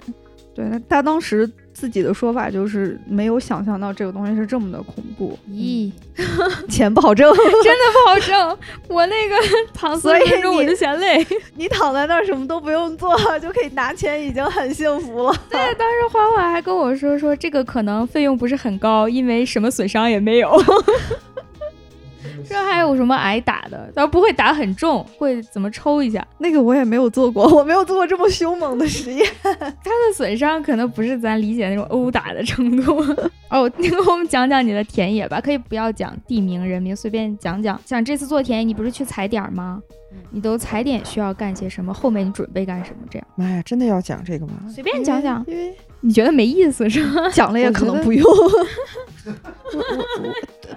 [0.56, 5.92] 对，那他当时自己的说法就是没有想象到这个东西是这么的恐怖，咦，
[6.70, 8.58] 钱不好挣，真的不好挣。
[8.88, 9.36] 我那个
[9.74, 11.28] 躺四十分钟我就嫌累。
[11.56, 15.36] 你躺在那儿什么都不用做就可以拿钱，已经很幸福了。
[15.50, 20.50] 对，当时花花还跟我说说这个可能费用不是很高，因为什么损伤也没有。
[22.48, 23.92] 这还有什么挨打的？
[23.96, 26.26] 倒不会打很重，会怎么抽一下？
[26.38, 29.26] 那个我也没有做过， 我没有做过这么凶猛的实验。
[29.44, 33.04] 他的损伤可能不是咱理解那种殴打的程度。
[33.50, 37.80] 哦，你给我们讲讲你的田野吧，可以不要讲地名人名，随便讲讲。
[37.86, 39.82] 像这次做田野，你不是去踩点吗？
[40.32, 41.94] 你都踩点需要干些什么？
[41.94, 43.08] 后面你准备干什么？
[43.10, 43.28] 这样？
[43.36, 44.54] 妈呀，真的要讲这个吗？
[44.68, 47.30] 随便讲讲，因为你觉得没意思是吗？
[47.34, 48.26] 讲了也可能不用。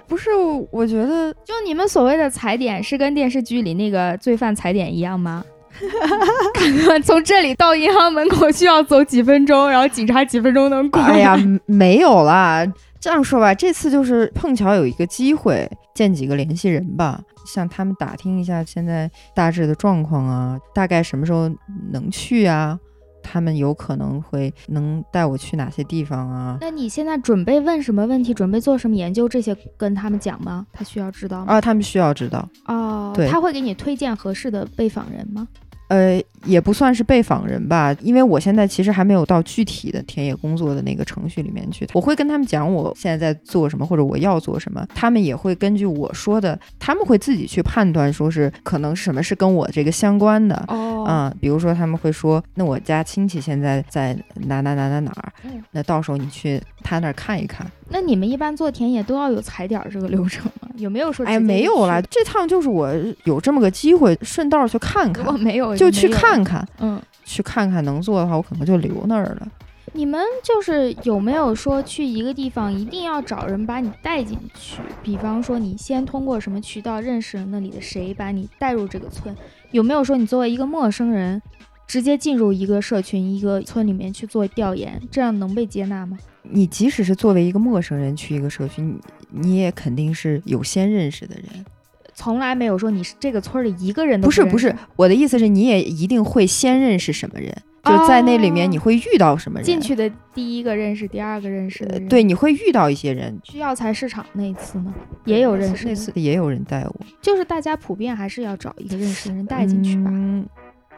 [0.07, 0.29] 不是，
[0.71, 5.43] 我觉得就你们所谓的踩点是跟电视剧里那个罪犯踩点一样吗？
[7.05, 10.99] 从这里到银行门口需要走几分钟，然后警察几分钟能过？
[11.01, 12.65] 哎呀，没有啦。
[12.99, 17.21] 这样说吧，这次就是碰巧有一个机会见几个联系人吧，
[17.51, 21.49] 向他们打听一下现在大致的状况啊，大概什么时候
[21.91, 22.79] 能去啊？
[23.21, 26.57] 他们有可能会能带我去哪些地方啊？
[26.61, 28.33] 那你现在准备问什么问题？
[28.33, 29.27] 准备做什么研究？
[29.27, 30.65] 这些跟他们讲吗？
[30.71, 31.53] 他需要知道吗？
[31.53, 32.47] 啊，他们需要知道。
[32.65, 35.47] 哦，他会给你推荐合适的被访人吗？
[35.89, 41.87] 呃，也不算是被访人吧，因为我现在其实还没有到具体的田野工作的那个程序里面去。
[41.93, 50.63] 我会跟他们讲我现在在做什么，或者我要做什么，他们也会根据我说的，他们会自己去判断，说是可能什么是跟我这个相关的。
[50.67, 55.33] 哦，嗯，比如说他们会说，那我家亲戚现在在哪哪哪哪哪儿，
[55.71, 57.65] 那到时候你去他那儿看一看。
[57.89, 60.69] 那你们一般做田野都要有踩点这个流程吗？
[60.75, 61.25] 有没有说？
[61.25, 62.89] 哎，没有啦，这趟就是我
[63.25, 65.25] 有这么个机会，顺道去看看。
[65.25, 66.65] 我没有，就去看看。
[66.79, 69.47] 嗯，去看看能做的话，我可能就留那儿了。
[69.93, 74.79] 你们就是有没有说去一个地方一定要找人把你带进去？
[75.01, 79.35] 比方说你先通过什么渠道认识那里的谁，把你带入这个村？
[79.71, 81.41] 有没有说你作为一个陌生人，
[81.87, 86.19] 直接进入一个社群、一个村里面去做调研，这样能被接纳吗？
[86.43, 88.99] 你即使是作为一个陌生人去一个社区，你
[89.31, 91.65] 你也肯定是有先认识的人，
[92.13, 94.75] 从来没有说你是这个村里一个人都不是不是。
[94.95, 99.65] 我的意思是，你也一定会先认识什么人，就在那里面你会遇到什么人。
[99.65, 103.37] 进去的第一个认识，第二个认识的人，对，你会遇到一些人。
[103.43, 104.93] 去药材市场那一次呢，
[105.25, 106.95] 也有认识，那次也有人带我。
[107.21, 110.11] 就是大家普遍还是要找一个认识的人带进去吧。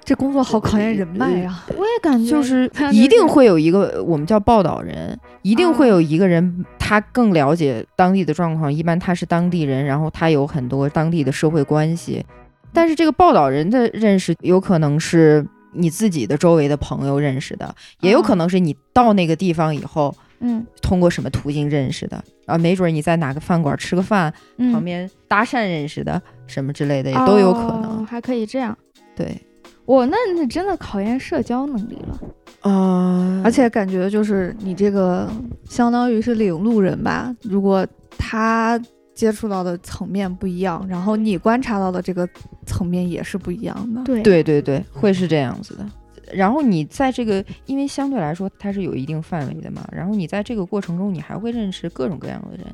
[0.03, 1.65] 这工作好考验人脉啊！
[1.77, 8.71] 我也感觉，就是一定会有一个我们叫报道人，一定会有一个人，他更了解当地的状况。
[8.71, 12.25] 一般他是当地人，然后他有很多当地的社会关系。
[12.73, 22.57] 但是这个报道人的认识，有可能是你自己的周围的朋友认识的，也有可能是你到那个地方以后，嗯，通过什么途径认识的啊？
[22.57, 24.33] 没准你在哪个饭馆吃个饭，
[24.71, 28.75] 旁边搭讪认识的，什么之类的也都有可能，还可以这样，
[29.15, 29.39] 对。
[29.85, 33.41] 我那那真的考验社交能力了啊！
[33.43, 35.29] 而且感觉就是你这个
[35.65, 37.35] 相当于是领路人吧？
[37.41, 37.85] 如果
[38.17, 38.79] 他
[39.13, 42.27] 接触到的层面不一样，然后你观察到的这个
[42.65, 44.03] 层面也是不一样的。
[44.03, 45.85] 对对对对，会是这样子的。
[46.31, 52.65] 然后你在这个，因为相对来说它是有一定范围的嘛，然后你在这个过程中，你还会认识各种各样的人，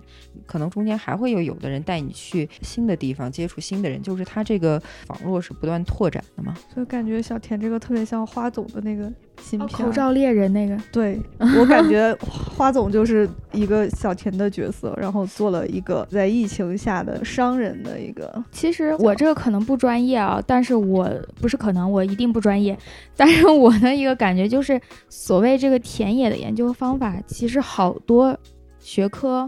[0.47, 6.55] 可能中间还会有有的人带你去新的地方接触新的人，就是他这个网络是不断拓展的嘛。
[6.73, 9.11] 所以感觉小田这个特别像花总的那个。
[9.39, 11.21] 新片口罩猎人那个，对
[11.59, 18.43] 我感觉花总就是一个小田的角色，然后做了一个在疫情下的商人的一个。
[18.51, 21.07] 其实我这个可能不专业啊，但是我
[21.39, 22.75] 不是可能，我一定不专业。
[23.15, 28.35] 但是我的一个感觉就是，所谓这个田野的研究方法，其实好多
[28.79, 29.47] 学科，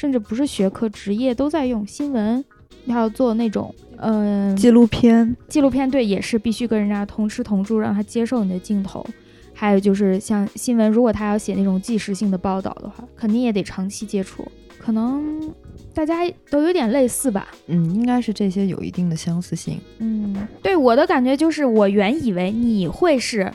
[0.00, 1.86] 甚至不是学科，职业都在用。
[1.86, 2.42] 新闻
[2.86, 3.74] 要做那种。
[3.98, 9.04] 嗯，纪录片，纪录片对，也是必须跟人家同吃同住，让他接受你的镜头。
[9.52, 14.42] 还有就是像新闻，如果他要写那种即时性的报道的话，肯定也得长期接触。
[14.78, 15.52] 可能
[15.92, 17.48] 大家都有点类似吧？
[17.66, 19.78] 嗯，应该是这些有一定的相似性。
[19.98, 23.52] 嗯，对我的感觉就是，我原以为你会是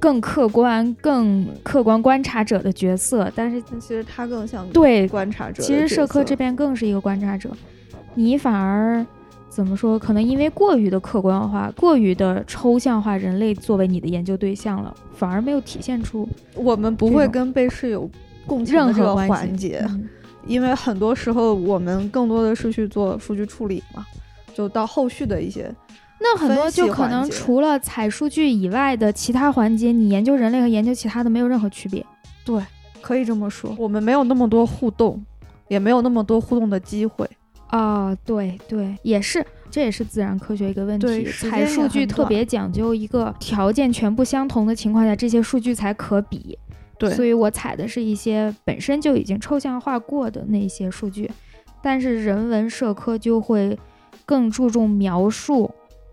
[0.00, 5.62] 更客观、更客观观察者的角色，但是其实他更像对观察者。
[5.62, 7.50] 其实社科这边更是一个观察者，
[8.14, 9.06] 你反而。
[9.50, 9.98] 怎么说？
[9.98, 18.08] 可能因为过于的客观化、过于的抽象化，人类作为你的研究对象了，反而没有体现出我们不会跟被试有
[18.46, 19.84] 共情任何环节，
[20.46, 24.06] 因为很多时候我们更多的是去做数据处理嘛，
[24.54, 25.68] 就到后续的一些
[26.20, 32.04] 那很多就可能除了采数据以外的其他环节，你研究人类和研究其他的没有任何区别。
[32.44, 32.62] 对
[33.00, 35.24] 可以这么说，我们没有那么多互动，
[35.68, 37.28] 也没有那么多互动的机会。
[37.68, 41.24] 啊，对对，也是，这也是自然科学一个问题。
[41.24, 46.58] 采数据特别讲究一个条件全部相同的情况下，这些数据才可比。
[46.98, 51.30] 对，所以我采的是一些本身就已经抽象化过的那些数据，
[51.80, 53.78] 但是人文社科就会
[54.26, 55.70] 更注重描述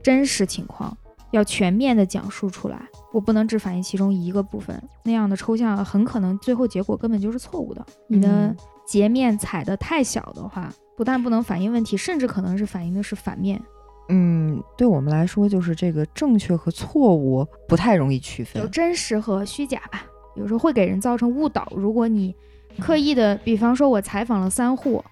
[0.08, 0.98] 真实情况，
[1.32, 2.80] 要全面的讲述出来。
[3.12, 7.86] 我不能只反映其中一个部分，那样的抽象很可能最后结果根本就是错误的。
[8.08, 13.62] 你的嗯截面踩的太小的话，不但不能反映问题，甚至可能是反映的是反面。
[14.08, 18.70] 嗯，对我们来说，就是这个正确和错误不太容易区分，有。
[18.70, 20.06] 真实和虚假吧，
[20.38, 21.70] 有时候会给人造成误导。
[21.76, 22.34] 如果你
[22.80, 25.04] 刻意的，比方说我采访了三户，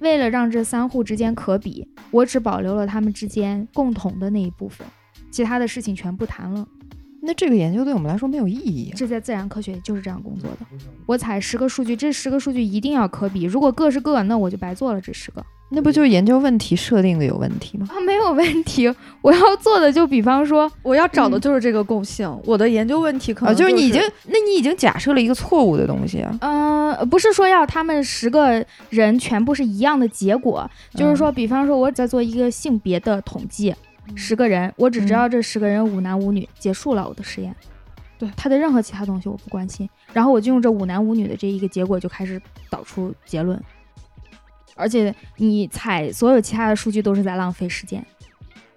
[0.00, 4.86] 为了让这三户之间可比，我只保留了他们之间共同的那一部分，
[5.30, 6.66] 其他的事情全部谈了。
[7.22, 8.92] 那这个研究对我们来说没有意义。
[8.96, 10.58] 这在自然科学就是这样工作的。
[11.06, 15.44] 我采十个数据，这十个数据一定要可比，如果各是各，那我就白做了这十个。
[15.72, 17.86] 那不就是研究问题设定的有问题吗？
[17.92, 18.92] 啊，没有问题。
[19.22, 22.28] 我要做的就比方说，我要找的嗯就是这个共性。
[22.44, 26.36] 我的研究问题可啊，能就是你已经，那你已经假设了一个错误的东西啊。
[26.40, 33.72] 嗯、不是说要他们十个人全部是一样的结果，就是说，比方说我在做一个性别的统计，
[34.14, 37.54] 十个人，我只知道这十个人五男五女，结束了我的实验。
[38.18, 38.28] 对。
[38.36, 43.60] 他的任何其他东西我不关心，然后我就用这五男五女的这一个结果就开始导出结论，
[44.74, 48.04] 而且你采所有其他的数据都是在浪费时间，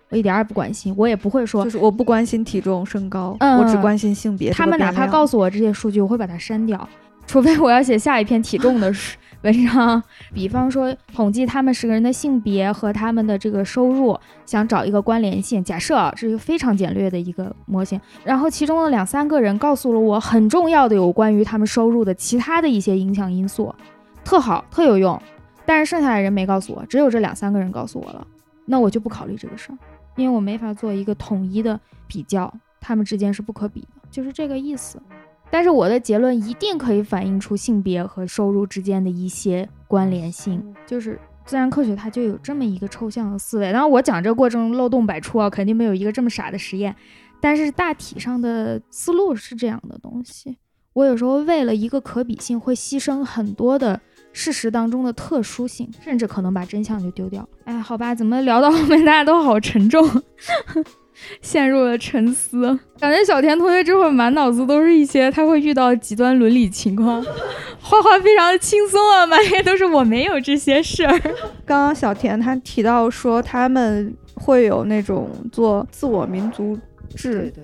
[0.10, 4.52] 我一点儿也不关心，我也不会说就是我不关心体重、身高，嗯我只关心性别。
[4.52, 6.88] 他们哪怕告诉诉我这些数据，我会把它删掉，
[7.26, 10.02] 除非我要写下一篇体重的书文章，
[10.34, 15.62] 比方说统计他们十个人的性别和他们的这个收入，想找一个关联性。
[15.62, 23.76] 假设啊，这是一个非常简略的一个模型，然后其中的两三个人告诉了我很重要的有关于他们收入的其他的一些影响因素，
[24.24, 25.22] 特好，特有用。
[25.66, 28.26] 但是剩下的人没告诉我，只有这两三个人告诉我了，
[28.66, 29.78] 那我就不考虑这个事儿，
[30.16, 31.78] 因为我没法做一个统一的
[32.08, 35.02] 比较，他们之间是不可比的，就是这个意思。
[35.54, 43.72] 但是我的结论一定可以反映出性别和收入之间的一些关联性，就是自然科学它就有这么一个抽象的思维。
[43.72, 46.96] 当然，我讲这个过程中漏洞百出啊，肯定没有一个这么傻的实验，
[47.40, 50.58] 但是大体上的思路是这样的东西。
[50.94, 54.02] 我有时候为了一个可比性，会牺牲很多的
[54.32, 57.48] 事实当中的特殊性，甚至可能把真相就丢掉。
[57.66, 60.04] 哎，好吧，怎么聊到后面大家都好沉重，
[61.42, 62.78] 陷入了沉思。
[63.00, 67.24] 感觉小田同学这会儿满脑子都是一些他会遇到极端伦理情况，
[67.82, 71.20] 画画非常的轻松啊，满眼都是我没有这些事儿。
[71.66, 76.78] 刚刚小田他提到说他们会有那种做自我民族
[77.16, 77.64] 志，对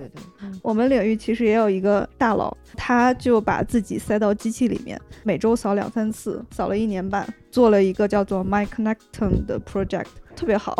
[0.62, 10.76] 我们领域其实也有一个大佬，他就把自己塞到机器里面，每周扫两三次，扫了一年半，做了一个叫做 My Connectum 的 project，特别好。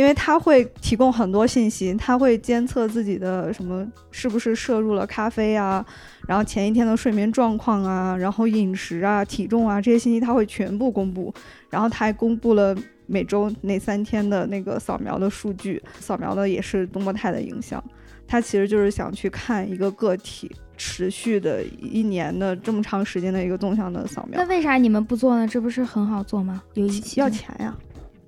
[0.00, 5.84] 因为他会提供很多信息，他会监测自己的什么是不是摄入了咖啡啊，
[6.26, 11.30] 然后前一天的睡眠状况啊，然后饮食啊、体重啊这些信息他会全部公布，
[11.68, 12.74] 然后他还公布了
[13.04, 17.84] 每周哪三天的那个扫描的数据，扫描的也是多模态的影像。
[18.26, 25.46] 他其实就是想去看一个个体持续的一年的这么长时间的一个纵向的扫描那，为啥你们不做呢？
[25.46, 26.62] 这不是很好做吗？
[26.72, 26.86] 有
[27.16, 27.76] 要钱呀，啊？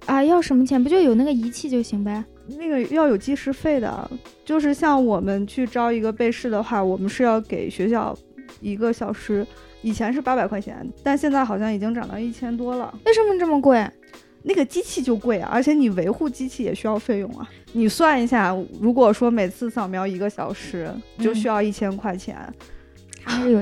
[0.07, 0.83] 要什么钱？
[0.83, 2.25] 不就有那个仪器就行呗？
[2.59, 4.11] 那个要有计时费的。
[4.45, 8.17] 就是像我们去招一个备试的话，我们是要给学校
[8.61, 9.47] 一个小时，
[9.81, 12.93] 以前是八百块钱，但现在好像已经涨到一千多了。
[13.07, 13.89] 为什么这么贵？
[14.45, 17.49] 那个机器就贵啊，而且你维护机器也需要费用啊。
[17.75, 22.37] 你算一下，如果说每次扫描一个小时就需要一千块钱？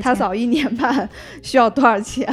[0.00, 1.06] 他扫一年半
[1.42, 2.26] 需要多少钱？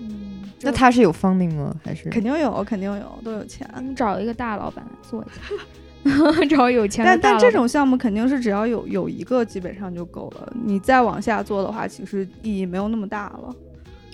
[0.00, 0.31] 嗯，
[0.62, 1.74] 那他是有 funding 吗？
[1.84, 3.68] 还是肯定有，肯定有，都有钱。
[3.82, 5.26] 你找一个大老板来做一
[6.08, 13.54] 下， 找有钱的但但大老板这种项目肯定是只要有有一个基本上就够了，你再往下做的话，其实意义没有那么大了。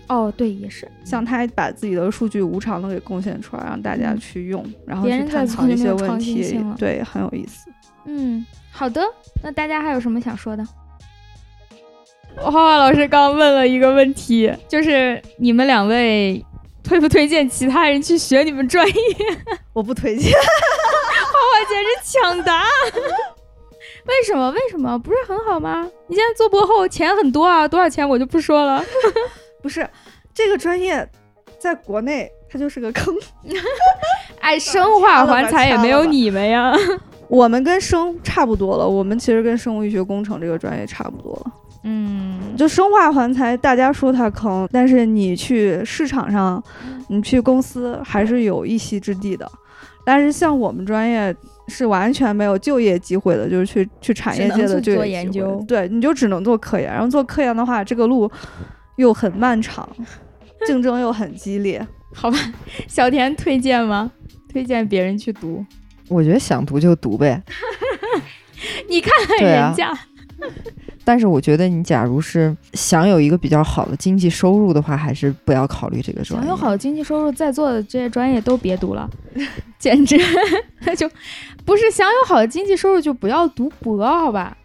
[0.09, 0.91] 哦，对，也是。
[1.05, 7.71] 像他把自己的数据无偿的给贡献出来，让大家嗯去用，然后去探讨一些问题对，很有意思。
[8.07, 9.03] 嗯，好的。
[9.43, 10.67] 那大家还有什么想说的？
[12.37, 16.45] 花花老师刚问了一个问题，就是你们两位
[16.85, 18.95] 推不推荐其他人去学你们专业？
[19.72, 22.62] 我不推荐， 哇，简直抢答！
[24.07, 24.51] 为什么？
[24.53, 25.89] 为什么不是很好吗？
[26.07, 28.83] 你现在做博后钱很多啊，多少钱我就不说了。
[29.62, 29.87] 不是
[30.33, 31.07] 这个专业，
[31.59, 33.14] 在国内它就是个坑。
[34.41, 36.72] 哎，生化环材也没有你们呀。
[37.29, 41.53] 我们跟生差不多了，我们其实跟生物医学工程这个专业差不多了。
[41.85, 46.62] 嗯，就生化环材，大家说它坑，但是你去市场上，
[47.09, 49.51] 你去公司还是有一席之地的。
[50.05, 51.35] 但是像我们专业
[51.68, 58.31] 是完全没有就业机会的，就是去去产业界的就做业机会研究对，你就只能做科研，然后做科研的话，这个路
[58.97, 59.89] 又很漫长，
[60.66, 61.87] 竞争又很激烈。
[62.14, 62.39] 好吧，
[62.89, 64.11] 小田推荐吗？
[64.51, 65.64] 推荐别人去读？
[66.09, 67.43] 我觉得想读就读呗。
[68.89, 69.93] 你看看人家，
[71.05, 76.47] 但是我觉得你假如是想有一个比较好的经济收入的话，还是不要考虑这个专业。
[76.47, 79.09] 想有好的经济收入，在座的这些专业都别读了，
[79.78, 80.18] 简直
[80.97, 81.11] 就
[81.64, 84.57] 不是想有好的经济收入就不要读博，好吧？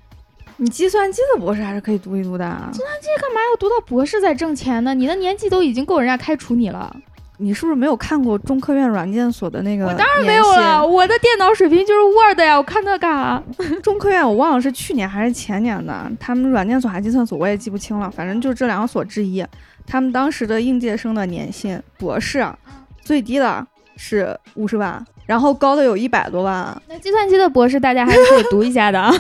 [0.57, 4.93] 你计算机的博士还是可以读一读的计算机干嘛要读到博士再挣钱呢？
[4.93, 6.95] 你的年纪都已经够人家开除你了。
[7.43, 9.85] 你是不是没有看过中科院软件所的那个？
[9.85, 10.87] 我当然没有了，。
[10.87, 13.43] 我的电脑水平就是 Word 呀，我看那干啥？
[13.83, 19.45] 中科院我忘了是去年还是前年的，他们软件所还计算所我也记不清了，反正就是这两个所之一。
[19.85, 22.57] 他们当时的应届生的年薪，博士啊，
[23.01, 23.67] 最低的
[23.97, 26.81] 是五十万，然后高的有一百多万。
[26.87, 29.13] 那计算机的博士大家还是可以读一下的啊。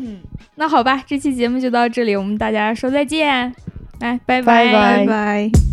[0.56, 3.54] 那好吧，这期节目就到这里，我们大家说再见，
[4.00, 5.71] 来，拜拜拜拜拜。